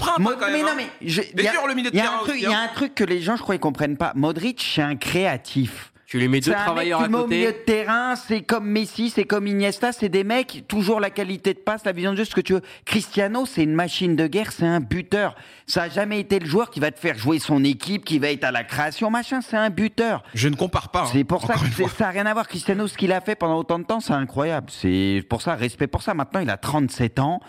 mais 0.51 0.62
non, 0.62 0.68
hein. 0.70 0.74
mais 0.78 0.88
il 1.01 1.13
y 1.13 1.48
a- 1.48 1.51
dur, 1.51 1.68
le 1.68 1.74
milieu 1.74 1.89
de 1.89 1.96
il 1.96 1.98
y 1.98 2.01
a 2.01 2.04
terrain 2.04 2.16
un 2.16 2.20
truc, 2.20 2.34
aussi, 2.36 2.44
il 2.44 2.50
y 2.50 2.54
a 2.54 2.60
un 2.60 2.68
truc 2.68 2.96
que 2.96 3.04
les 3.04 3.22
gens, 3.22 3.36
je 3.36 3.42
crois, 3.42 3.56
ils 3.56 3.60
comprennent 3.60 3.98
pas. 3.98 4.13
Modric, 4.16 4.62
c'est 4.75 4.82
un 4.82 4.96
créatif. 4.96 5.92
Tu 6.10 6.18
lui 6.18 6.28
mets 6.28 6.39
deux 6.39 6.46
C'est 6.46 6.56
un 6.56 6.58
mec, 6.58 6.66
travailleurs 6.66 7.08
tu 7.08 7.16
à 7.16 7.20
au 7.20 7.28
milieu 7.28 7.51
de 7.51 7.58
terrain, 7.58 8.16
c'est 8.16 8.42
comme 8.42 8.66
Messi, 8.66 9.12
c'est 9.12 9.25
comme 9.25 9.46
Iniesta, 9.46 9.92
c'est 9.92 10.10
des 10.10 10.24
mecs, 10.24 10.63
toujours 10.68 11.00
la 11.00 11.12
qualité 11.12 11.54
de 11.54 11.60
passe, 11.60 11.86
la 11.86 11.92
vision 11.92 12.13
de 12.13 12.18
jeu, 12.18 12.25
ce 12.25 12.34
que 12.34 12.42
tu 12.42 12.54
veux. 12.54 12.63
Cristiano, 12.84 13.46
c'est 13.46 13.62
une 13.62 13.75
machine 13.75 14.16
de 14.16 14.25
guerre, 14.25 14.51
c'est 14.51 14.66
un 14.66 14.80
buteur. 14.80 15.36
Ça 15.68 15.84
a 15.84 15.89
jamais 15.89 16.20
été 16.20 16.39
le 16.39 16.48
joueur 16.48 16.72
qui 16.72 16.80
va 16.80 16.89
te 16.89 17.00
faire 17.00 17.16
jouer 17.16 17.38
son 17.38 17.63
équipe, 17.63 18.06
qui 18.06 18.18
va 18.18 18.32
être 18.32 18.44
à 18.44 18.51
la 18.51 18.63
création, 18.63 19.12
machin, 19.12 19.42
c'est 19.42 19.56
un 19.56 19.70
buteur. 19.70 20.24
Je 20.34 20.48
ne 20.50 20.56
compare 20.56 20.89
pas. 20.89 21.04
hein, 21.04 21.10
C'est 21.13 21.24
pour 21.24 21.46
ça 21.46 21.54
que 21.54 21.89
ça 21.96 22.06
n'a 22.06 22.10
rien 22.10 22.25
à 22.25 22.34
voir. 22.34 22.48
Cristiano, 22.48 22.88
ce 22.88 22.98
qu'il 22.98 23.12
a 23.12 23.22
fait 23.22 23.36
pendant 23.36 23.60
autant 23.60 23.78
de 23.78 23.84
temps, 23.84 24.00
c'est 24.00 24.13
incroyable. 24.13 24.72
C'est 24.72 25.24
pour 25.30 25.44
ça, 25.44 25.54
respect 25.54 25.86
pour 25.86 26.01
ça. 26.01 26.16
Maintenant, 26.16 26.39
il 26.39 26.50
a 26.50 26.58
37 26.58 27.20
ans. 27.20 27.39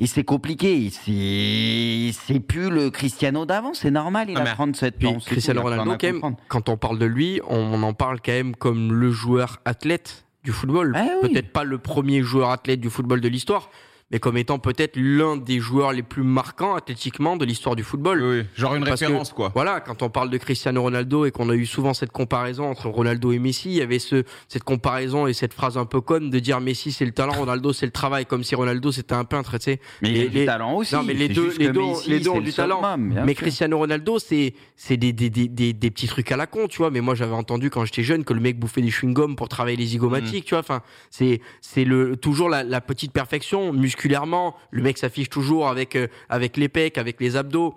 Et 0.00 0.06
c'est 0.06 0.22
compliqué. 0.24 0.90
C'est 0.90 2.12
c'est 2.12 2.38
plus 2.40 2.70
le 2.70 2.90
Cristiano 2.90 3.44
d'avant. 3.46 3.74
C'est 3.74 3.90
normal, 3.90 4.26
il 4.28 4.34
Non, 4.34 4.40
a 4.42 4.44
mais- 4.44 4.52
37 4.52 4.96
Puis 4.98 5.08
ans. 5.08 5.18
Cristiano 5.24 5.60
Ronaldo, 5.62 5.84
quand 5.84 6.02
même, 6.04 6.14
comprendre. 6.14 6.36
quand 6.48 6.68
on 6.68 6.76
parle 6.76 6.98
de 6.98 7.06
lui, 7.06 7.40
on 7.48 7.82
en 7.82 7.92
parle 7.94 8.20
quand 8.24 8.32
même 8.32 8.54
comme 8.54 8.92
le 8.92 9.10
joueur 9.10 9.58
athlète 9.64 10.24
du 10.44 10.52
football. 10.52 10.92
Ah 10.96 11.06
oui. 11.22 11.30
Peut-être 11.30 11.52
pas 11.52 11.64
le 11.64 11.78
premier 11.78 12.22
joueur 12.22 12.50
athlète 12.50 12.80
du 12.80 12.90
football 12.90 13.20
de 13.20 13.28
l'histoire, 13.28 13.70
mais 14.10 14.18
comme 14.18 14.36
étant 14.38 14.58
peut-être 14.58 14.96
l'un 14.96 15.36
des 15.36 15.58
joueurs 15.60 15.92
les 15.92 16.02
plus 16.02 16.22
marquants 16.22 16.74
athlétiquement 16.74 17.36
de 17.36 17.44
l'histoire 17.44 17.76
du 17.76 17.82
football. 17.82 18.22
Oui, 18.22 18.38
oui, 18.40 18.44
genre 18.56 18.74
une 18.74 18.84
Parce 18.84 19.00
que- 19.00 19.04
référence, 19.06 19.32
quoi. 19.32 19.50
Voilà, 19.54 19.80
quand 19.80 20.02
on 20.02 20.08
parle 20.08 20.30
de 20.30 20.38
Cristiano 20.38 20.80
Ronaldo 20.82 21.26
et 21.26 21.30
qu'on 21.30 21.50
a 21.50 21.54
eu 21.54 21.66
souvent 21.66 21.92
cette 21.94 22.10
comparaison 22.10 22.64
entre 22.70 22.88
Ronaldo 22.88 23.32
et 23.32 23.38
Messi, 23.38 23.68
il 23.70 23.76
y 23.76 23.82
avait 23.82 23.98
ce, 23.98 24.24
cette 24.48 24.64
comparaison 24.64 25.26
et 25.26 25.32
cette 25.34 25.52
phrase 25.52 25.76
un 25.76 25.84
peu 25.84 26.00
conne 26.00 26.30
de 26.30 26.38
dire 26.38 26.60
Messi 26.60 26.90
c'est 26.92 27.04
le 27.04 27.12
talent, 27.12 27.32
Ronaldo 27.34 27.72
c'est 27.72 27.86
le 27.86 27.92
travail, 27.92 28.24
comme 28.24 28.44
si 28.44 28.54
Ronaldo 28.54 28.92
c'était 28.92 29.14
un 29.14 29.24
peintre, 29.24 29.58
tu 29.58 29.64
sais. 29.64 29.80
Mais 30.02 30.08
il 30.10 30.14
Les- 30.14 30.20
a 30.22 30.28
du 30.28 30.34
les- 30.38 30.46
talent 30.46 30.74
aussi. 30.76 30.94
Non, 30.94 31.02
mais 31.02 31.14
les 31.14 31.28
deux, 31.28 31.52
les 31.58 31.68
deux, 31.70 31.80
Messi, 31.80 32.10
les 32.10 32.20
deux 32.20 32.30
ont 32.30 32.34
c'est 32.36 32.40
du 32.40 32.46
le 32.46 32.52
talent. 32.54 32.96
Mais 32.98 33.32
sûr. 33.34 33.42
Cristiano 33.42 33.78
Ronaldo, 33.78 34.18
c'est, 34.18 34.54
c'est 34.76 34.96
des, 34.96 35.12
des, 35.12 35.28
des, 35.30 35.48
des, 35.48 35.72
des 35.74 35.90
petits 35.90 36.06
trucs 36.06 36.32
à 36.32 36.36
la 36.36 36.46
con, 36.46 36.66
tu 36.68 36.78
vois. 36.78 36.90
Mais 36.90 37.00
moi, 37.00 37.14
j'avais 37.14 37.34
entendu 37.34 37.68
quand 37.70 37.84
j'étais 37.84 38.02
jeune 38.02 38.24
que 38.24 38.32
le 38.32 38.40
mec 38.40 38.58
bouffait 38.58 38.80
des 38.80 38.90
chewing-gums 38.90 39.34
pour 39.36 39.48
travailler 39.48 39.76
les 39.76 39.86
zygomatiques, 39.86 40.44
tu 40.46 40.54
vois. 40.54 40.60
Enfin, 40.60 40.80
c'est, 41.10 41.40
c'est 41.60 41.84
le, 41.84 42.16
toujours 42.16 42.48
la, 42.48 42.62
la 42.64 42.80
petite 42.80 43.12
perfection 43.12 43.72
Le 44.04 44.82
mec 44.82 44.98
s'affiche 44.98 45.28
toujours 45.28 45.68
avec, 45.68 45.96
euh, 45.96 46.08
avec 46.28 46.56
les 46.56 46.68
pecs, 46.68 46.98
avec 46.98 47.20
les 47.20 47.36
abdos. 47.36 47.74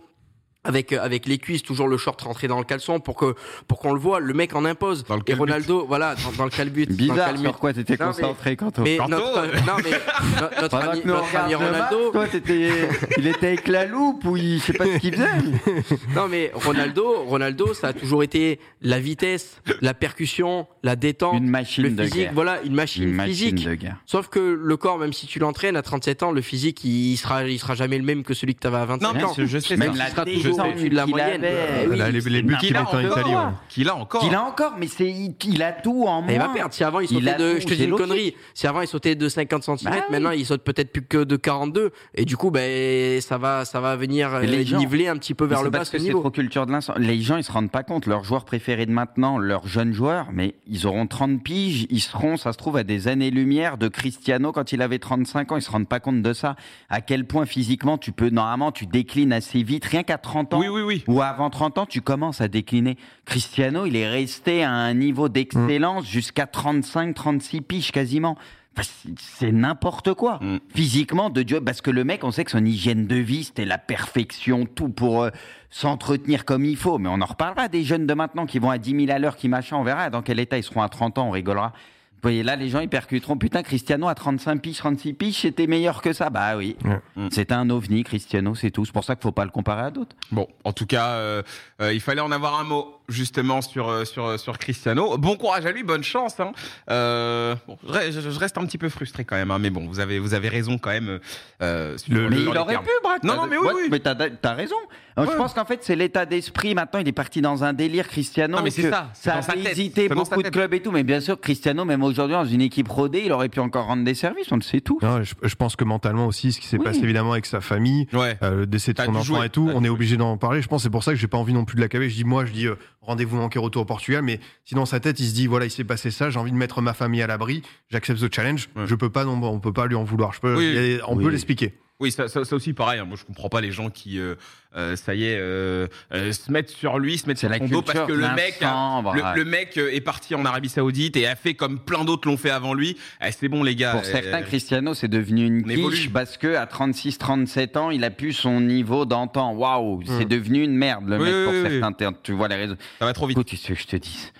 Avec, 0.64 0.94
euh, 0.94 1.00
avec 1.02 1.26
les 1.26 1.40
cuisses, 1.40 1.64
toujours 1.64 1.88
le 1.88 1.98
short 1.98 2.22
rentré 2.22 2.48
dans 2.48 2.60
le 2.60 2.64
caleçon 2.64 3.00
pour 3.00 3.16
que 3.16 3.34
pour 3.68 3.80
qu'on 3.80 3.94
le 3.94 4.00
voit, 4.00 4.20
le 4.20 4.32
mec 4.36 4.54
en 4.56 4.64
impose. 4.64 5.04
Dans 5.06 5.16
le 5.16 5.24
et. 5.26 5.34
Ronaldo, 5.34 5.86
voilà, 5.88 6.14
dans, 6.14 6.32
dans 6.34 6.44
le 6.44 6.52
calbut. 6.52 6.86
dans 6.86 6.92
le 6.92 6.96
Bizarre 6.98 7.26
calbut. 7.30 7.42
sur 7.46 7.58
quoi 7.58 7.74
t'étais 7.74 7.98
Non, 8.00 8.06
mais- 8.16 8.22
concentré 8.22 8.56
quand 8.56 8.78
on... 8.78 8.84
Mais 8.84 8.98
notre, 9.10 9.42
non, 9.66 9.74
mais 9.84 9.90
no- 9.90 10.62
notre 10.62 10.70
Pendant 10.70 10.92
ami, 10.92 11.02
notre 11.04 11.36
ami 11.36 11.52
le 11.54 11.58
match, 11.58 11.68
Ronaldo, 11.72 12.12
toi, 12.12 12.28
t'étais- 12.28 12.70
il 13.18 13.26
était 13.26 13.48
avec 13.48 13.68
la 13.70 13.86
loupe 13.86 14.24
ou 14.26 14.38
il, 14.38 14.60
je 14.60 14.66
sais 14.66 14.74
pas 14.74 14.86
ce 14.86 14.98
qu'il 15.00 15.14
faisait. 15.16 15.26
Non 16.16 16.28
mais 16.30 16.52
Ronaldo, 16.54 17.24
Ronaldo, 17.24 17.74
ça 17.74 17.88
a 17.88 17.94
toujours 17.94 18.22
été 18.22 18.60
la 18.84 19.00
vitesse, 19.00 19.62
la 19.82 19.96
percussion, 19.96 20.68
la 20.84 20.96
détente, 20.96 21.38
Une 21.38 21.50
machine 21.50 21.86
le 21.86 21.90
de 21.90 22.04
physique. 22.04 22.16
guerre. 22.20 22.32
Voilà, 22.36 22.62
une 22.64 22.76
machine, 22.76 23.04
Une 23.04 23.16
machine 23.16 23.34
physique. 23.34 23.66
de 23.66 23.74
guerre. 23.74 23.98
Sauf 24.06 24.28
que 24.28 24.40
le 24.40 24.78
corps, 24.78 25.00
même 25.00 25.14
si 25.14 25.26
tu 25.26 25.40
l'entraînes 25.40 25.76
à 25.76 25.82
37 25.82 26.22
ans, 26.22 26.32
le 26.32 26.42
physique, 26.42 26.84
il 26.84 27.18
sera, 27.18 27.46
il 27.46 27.58
sera 27.60 27.74
jamais 27.74 27.98
le 27.98 28.04
même 28.04 28.22
que 28.24 28.36
celui 28.36 28.54
que 28.54 28.60
tu 28.60 28.68
avais 28.68 28.78
à 28.78 28.86
25 28.86 29.14
Non, 29.20 29.26
ans. 29.28 29.34
mais 29.36 29.48
je 29.48 29.58
sais 29.58 29.76
Même 29.76 29.96
ça. 29.96 30.04
la 30.10 30.10
de 30.58 30.96
la 30.96 31.04
qu'il 31.06 31.12
moyenne. 31.16 31.44
avait, 31.44 31.84
Eh 31.84 31.88
oui, 31.88 31.98
Là, 31.98 32.10
les, 32.12 32.20
les 32.22 32.42
buts 32.42 32.56
qu'il 32.60 32.68
Qu'il 32.70 32.78
a 32.78 32.82
met 32.82 32.88
en 32.88 32.90
encore. 32.90 33.02
Italie. 33.20 33.36
ouais. 33.36 33.42
Qu'il 33.70 33.90
a 33.90 33.96
encore. 33.96 34.22
Qu'il 34.22 34.36
a 34.36 34.44
encore, 34.44 34.74
mais 34.80 34.88
c'est 34.88 35.10
il, 35.10 35.64
a 35.64 35.72
tout 35.72 36.06
en 36.08 36.28
Et 36.28 36.34
il 36.34 36.38
va 36.40 36.46
moins. 36.46 36.54
perdre. 36.54 36.74
Si 36.74 36.84
avant 36.84 37.00
il 37.00 37.08
sautait 37.08 37.36
de, 37.36 37.54
tout, 37.56 37.62
je 37.62 37.68
te 37.68 37.74
dis 37.74 37.84
une 37.86 37.96
connerie. 37.96 38.36
Si 38.54 38.68
avant 38.68 38.82
il 38.82 38.88
sautait 38.88 39.16
de 39.16 39.30
50 39.30 39.64
cm, 39.64 39.76
Bah 39.84 39.92
oui. 39.96 40.02
maintenant 40.12 40.32
il 40.32 40.46
saute 40.46 40.64
peut-être 40.64 40.92
plus 40.92 41.04
que 41.04 41.24
de 41.24 41.36
42. 41.36 41.92
Et 42.16 42.26
du 42.26 42.38
coup, 42.38 42.52
ben, 42.52 43.20
ça 43.22 43.38
va, 43.38 43.66
ça 43.66 43.80
va 43.82 43.96
venir 43.96 44.34
euh, 44.34 44.42
niveler 44.46 45.08
un 45.08 45.18
petit 45.18 45.34
peu 45.34 45.46
vers 45.46 45.64
le 45.64 45.70
bas 45.70 45.80
parce 45.80 45.90
ce 45.90 45.94
que 45.94 45.98
c'est 46.00 46.06
niveau. 46.06 46.20
trop 46.22 46.32
culture 46.32 46.66
de 46.66 46.72
l'instant. 46.72 46.94
Les 46.98 47.22
gens, 47.22 47.38
ils 47.38 47.44
se 47.44 47.52
rendent 47.52 47.72
pas 47.72 47.84
compte. 47.84 48.06
Leurs 48.06 48.24
joueurs 48.24 48.46
préférés 48.46 48.86
de 48.86 48.92
maintenant, 48.92 49.38
leurs 49.38 49.68
jeunes 49.68 49.94
joueurs, 49.94 50.28
mais 50.32 50.56
ils 50.68 50.88
auront 50.88 51.08
30 51.08 51.44
piges. 51.44 51.88
Ils 51.90 52.00
seront, 52.02 52.38
ça 52.38 52.54
se 52.54 52.58
trouve, 52.58 52.78
à 52.78 52.84
des 52.84 53.08
années-lumière 53.08 53.78
de 53.78 53.88
Cristiano 53.88 54.52
quand 54.52 54.72
il 54.72 54.82
avait 54.82 55.00
35 55.00 55.52
ans. 55.52 55.58
Ils 55.58 55.62
se 55.62 55.72
rendent 55.72 55.88
pas 55.88 56.00
compte 56.00 56.22
de 56.22 56.34
ça. 56.34 56.56
À 56.90 57.02
quel 57.02 57.26
point 57.26 57.46
physiquement, 57.46 57.98
tu 57.98 58.12
peux, 58.12 58.30
normalement, 58.30 58.72
tu 58.72 58.86
déclines 58.86 59.34
assez 59.34 59.64
vite. 59.64 59.86
Rien 59.86 60.04
qu'à 60.04 60.18
30 60.18 60.41
ans. 60.54 60.60
Oui, 60.60 60.68
oui, 60.68 60.82
oui. 60.82 61.04
Ou 61.08 61.22
avant 61.22 61.50
30 61.50 61.78
ans, 61.78 61.86
tu 61.86 62.02
commences 62.02 62.42
à 62.42 62.48
décliner. 62.48 62.98
Cristiano, 63.26 63.86
il 63.86 63.96
est 63.96 64.10
resté 64.10 64.64
à 64.64 64.72
un 64.72 64.94
niveau 64.94 65.30
d'excellence 65.30 66.06
jusqu'à 66.06 66.46
35, 66.48 67.14
36 67.16 67.62
piges 67.62 67.92
quasiment. 67.92 68.38
Enfin, 68.78 68.88
c'est- 69.04 69.10
c'est 69.20 69.52
n'importe 69.52 70.14
quoi. 70.14 70.40
Mm. 70.42 70.58
Physiquement, 70.74 71.30
de 71.30 71.44
Dieu, 71.44 71.60
parce 71.62 71.82
que 71.82 71.92
le 71.92 72.04
mec, 72.06 72.24
on 72.24 72.32
sait 72.32 72.46
que 72.46 72.52
son 72.52 72.64
hygiène 72.64 73.06
de 73.06 73.16
vie, 73.18 73.44
c'était 73.44 73.66
la 73.66 73.78
perfection, 73.78 74.66
tout 74.66 74.88
pour 74.90 75.24
euh, 75.24 75.30
s'entretenir 75.70 76.46
comme 76.46 76.64
il 76.66 76.78
faut. 76.78 76.98
Mais 76.98 77.10
on 77.10 77.22
en 77.22 77.26
reparlera 77.26 77.68
des 77.68 77.84
jeunes 77.84 78.06
de 78.08 78.14
maintenant 78.14 78.46
qui 78.46 78.60
vont 78.60 78.70
à 78.70 78.78
10 78.78 78.92
000 79.06 79.12
à 79.12 79.20
l'heure, 79.20 79.36
qui 79.36 79.50
machin, 79.50 79.78
on 79.78 79.84
verra 79.84 80.10
dans 80.10 80.22
quel 80.22 80.40
état 80.40 80.58
ils 80.58 80.64
seront 80.64 80.82
à 80.82 80.90
30 80.90 81.18
ans, 81.18 81.28
on 81.28 81.32
rigolera. 81.32 81.74
Vous 82.22 82.28
voyez, 82.28 82.44
là, 82.44 82.56
les 82.56 82.70
gens, 82.70 82.82
ils 82.82 82.90
percuteront. 82.90 83.36
Putain, 83.36 83.64
Cristiano 83.64 84.08
à 84.08 84.14
35 84.14 84.62
piges, 84.62 84.78
36 84.78 85.14
piges, 85.14 85.38
c'était 85.42 85.66
meilleur 85.66 86.04
que 86.04 86.14
ça. 86.14 86.30
Bah 86.30 86.56
oui. 86.56 86.76
Ouais. 86.86 87.00
Mm. 87.16 87.30
C'était 87.32 87.56
un 87.56 87.68
ovni, 87.72 88.04
Cristiano, 88.04 88.54
c'est 88.54 88.70
tout. 88.70 88.86
C'est 88.86 88.92
pour 88.92 89.04
ça 89.04 89.16
qu'il 89.16 89.24
faut 89.24 89.32
pas 89.32 89.44
le 89.44 89.50
comparer 89.50 89.82
à 89.82 89.90
d'autres. 89.90 90.16
Bon, 90.32 90.48
en 90.64 90.72
tout 90.72 90.86
cas, 90.86 91.08
euh, 91.14 91.42
euh, 91.82 91.92
il 91.92 92.00
fallait 92.00 92.22
en 92.22 92.32
avoir 92.32 92.60
un 92.60 92.64
mot 92.64 93.01
justement 93.10 93.62
sur 93.62 93.90
euh, 93.90 94.06
sur 94.06 94.40
sur 94.40 94.58
Cristiano. 94.58 95.18
Bon 95.18 95.36
courage 95.36 95.66
à 95.66 95.72
lui, 95.72 95.84
bonne 95.84 96.04
chance. 96.04 96.40
Hein. 96.40 96.52
Euh, 96.90 97.56
bon, 97.68 97.78
je, 97.88 97.94
re- 97.94 98.12
je- 98.12 98.30
je 98.30 98.40
reste 98.40 98.58
un 98.58 98.66
petit 98.66 98.78
peu 98.78 98.90
frustré 98.90 99.24
quand 99.26 99.36
même, 99.36 99.52
hein, 99.52 99.60
mais 99.60 99.70
bon, 99.70 99.88
vous 99.88 100.00
avez 100.00 100.20
vous 100.20 100.34
avez 100.34 100.50
raison 100.50 100.78
quand 100.78 100.90
même. 100.92 101.20
euh, 101.62 101.98
Le- 102.10 102.30
Mais 102.30 102.38
il 102.42 102.48
aurait 102.50 102.74
termes. 102.74 102.84
pu, 102.86 102.90
Braque. 103.04 103.24
Non, 103.24 103.36
non, 103.36 103.48
mais 103.48 103.58
oui, 103.58 103.68
Ouais, 103.68 103.74
oui. 103.76 103.88
Mais 103.92 104.00
t'as, 104.00 104.16
t'as 104.16 104.54
raison. 104.54 104.76
Alors, 105.18 105.30
Je 105.32 105.38
pense 105.38 105.54
qu'en 105.54 105.66
fait, 105.66 105.80
c'est 105.84 105.96
l'état 105.96 106.26
d'esprit. 106.26 106.74
Maintenant, 106.74 107.00
il 107.00 107.08
est 107.08 107.12
parti 107.12 107.42
dans 107.42 107.64
un 107.66 107.74
délire, 107.74 108.08
Cristiano. 108.08 108.58
Non, 108.58 108.64
mais 108.64 108.72
c'est 108.72 108.90
ça, 108.90 109.10
Ça 109.14 109.36
a 109.36 109.42
fait 109.42 109.60
hésiter 109.72 110.08
beaucoup 110.08 110.42
de 110.42 110.50
clubs 110.50 110.74
et 110.74 110.82
tout. 110.82 110.92
Mais 110.92 111.04
bien 111.04 111.20
sûr, 111.20 111.40
Cristiano, 111.40 111.84
même 111.86 112.02
aujourd'hui 112.04 112.36
dans 112.36 112.46
une 112.46 112.62
équipe 112.62 112.88
rodée, 112.88 113.24
il 113.26 113.32
aurait 113.34 113.50
pu 113.50 113.60
encore 113.60 113.86
rendre 113.88 114.04
des 114.06 114.14
services, 114.14 114.52
on 114.52 114.56
le 114.56 114.62
sait 114.62 114.80
tout. 114.82 115.00
Non, 115.02 115.22
je, 115.22 115.34
je 115.44 115.56
pense 115.56 115.76
que 115.76 115.84
mentalement 115.84 116.28
aussi, 116.28 116.54
ce 116.54 116.60
qui 116.62 116.68
s'est 116.68 116.78
Oui. 116.78 116.84
passé 116.86 117.00
évidemment 117.04 117.34
avec 117.34 117.46
sa 117.46 117.60
famille, 117.62 118.08
Ouais. 118.14 118.38
euh, 118.42 118.60
le 118.60 118.66
décès 118.66 118.94
de 118.94 119.02
son 119.02 119.10
enfant 119.16 119.22
jouer. 119.22 119.46
et 119.48 119.50
tout, 119.50 119.70
on 119.74 119.84
est 119.84 119.90
obligé 119.90 120.16
d'en 120.18 120.38
parler. 120.38 120.62
Je 120.62 120.68
pense 120.70 120.80
que 120.82 120.84
c'est 120.84 120.90
pour 120.90 121.04
ça 121.04 121.12
que 121.12 121.18
j'ai 121.18 121.28
pas 121.28 121.38
envie 121.38 121.54
non 121.54 121.66
plus 121.66 121.76
de 121.76 121.82
l'accaber. 121.82 122.10
Je 122.10 122.16
dis 122.16 122.24
moi, 122.24 122.46
je 122.46 122.52
dis 122.54 122.68
euh, 122.68 122.76
rendez-vous 123.02 123.38
manqué 123.38 123.60
retour 123.60 123.82
au 123.82 123.86
Portugal, 123.86 124.22
mais 124.24 124.40
sinon 124.66 124.82
dans 124.82 124.86
sa 124.86 125.00
tête, 125.00 125.20
il 125.20 125.28
se 125.28 125.34
dit 125.34 125.48
voilà, 125.48 125.66
il 125.66 125.72
s'est 125.72 125.84
passé 125.84 126.12
ça, 126.12 126.30
j'ai 126.30 126.40
envie 126.40 126.52
de 126.52 126.58
mettre 126.58 126.82
ma 126.82 126.94
famille 126.94 127.22
à 127.22 127.28
l'abri, 127.28 127.64
j'accepte 127.90 128.20
ce 128.20 128.28
challenge. 128.32 128.70
Ouais. 128.76 128.86
Je 128.88 128.96
peux 128.96 129.10
pas, 129.10 129.26
non, 129.26 129.42
on 129.44 129.60
peut 129.60 129.74
pas 129.74 129.88
lui 129.88 129.96
en 129.96 130.04
vouloir. 130.04 130.34
Je 130.34 130.40
peux, 130.40 130.56
Oui. 130.56 131.00
on 131.08 131.16
Oui. 131.18 131.24
peut 131.24 131.30
l'expliquer. 131.30 131.74
Oui, 132.02 132.12
ça, 132.12 132.28
ça, 132.28 132.44
ça 132.44 132.56
aussi 132.56 132.74
pareil. 132.74 133.00
hein. 133.00 133.06
Moi, 133.06 133.16
je 133.20 133.24
comprends 133.26 133.48
pas 133.48 133.62
les 133.62 133.72
gens 133.72 133.90
qui, 133.90 134.20
euh, 134.20 134.36
euh, 134.76 134.96
ça 134.96 135.14
y 135.16 135.24
est, 135.26 135.38
euh, 135.38 135.88
se 136.12 136.52
mettent 136.52 136.70
sur 136.72 136.98
lui, 137.00 137.18
se 137.18 137.28
mettent 137.28 137.38
sur 137.38 137.48
la 137.50 137.60
son 137.60 137.66
dos 137.68 137.82
parce 137.84 138.08
que 138.08 138.12
le 138.12 138.28
mec, 138.36 138.58
a- 138.62 139.02
le, 139.14 139.44
le 139.44 139.46
mec 139.46 139.78
est 139.78 140.02
parti 140.02 140.34
en 140.36 140.44
Arabie 140.44 140.70
Saoudite 140.70 141.16
et 141.16 141.28
a 141.28 141.36
fait 141.36 141.54
comme 141.54 141.80
plein 141.80 142.04
d'autres 142.04 142.28
l'ont 142.28 142.38
fait 142.38 142.50
avant 142.50 142.74
lui. 142.74 142.98
Eh, 143.26 143.32
c'est 143.32 143.48
bon, 143.50 143.64
les 143.64 143.76
gars. 143.76 143.92
Pour 143.92 144.04
certains, 144.06 144.42
Cristiano, 144.42 144.94
c'est 144.94 145.08
devenu 145.08 145.46
une 145.46 145.64
quiche 145.64 146.10
parce 146.12 146.38
que 146.38 146.56
à 146.56 146.66
36-37 146.66 147.78
ans, 147.78 147.92
il 147.92 148.04
a 148.04 148.10
pu 148.10 148.34
son 148.34 148.60
niveau 148.62 149.06
d'antan. 149.06 149.54
Waouh, 149.54 150.02
c'est 150.06 150.26
Mm. 150.26 150.30
devenu 150.30 150.64
une 150.64 150.76
merde, 150.76 151.08
le 151.08 151.18
Oui, 151.18 151.24
mec, 151.26 151.34
oui, 151.36 151.44
pour 151.46 151.54
oui, 151.72 151.80
certains. 151.80 152.14
Tu 152.24 152.32
vois 152.34 152.48
les 152.48 152.56
réseaux. 152.56 152.76
ça 153.00 153.06
va 153.06 153.14
trop 153.14 153.28
vite. 153.28 153.38
Écoute, 153.38 153.50
sais 153.56 153.74
que 153.74 153.80
je 153.80 153.86
te 153.88 153.96
dise. 153.96 154.32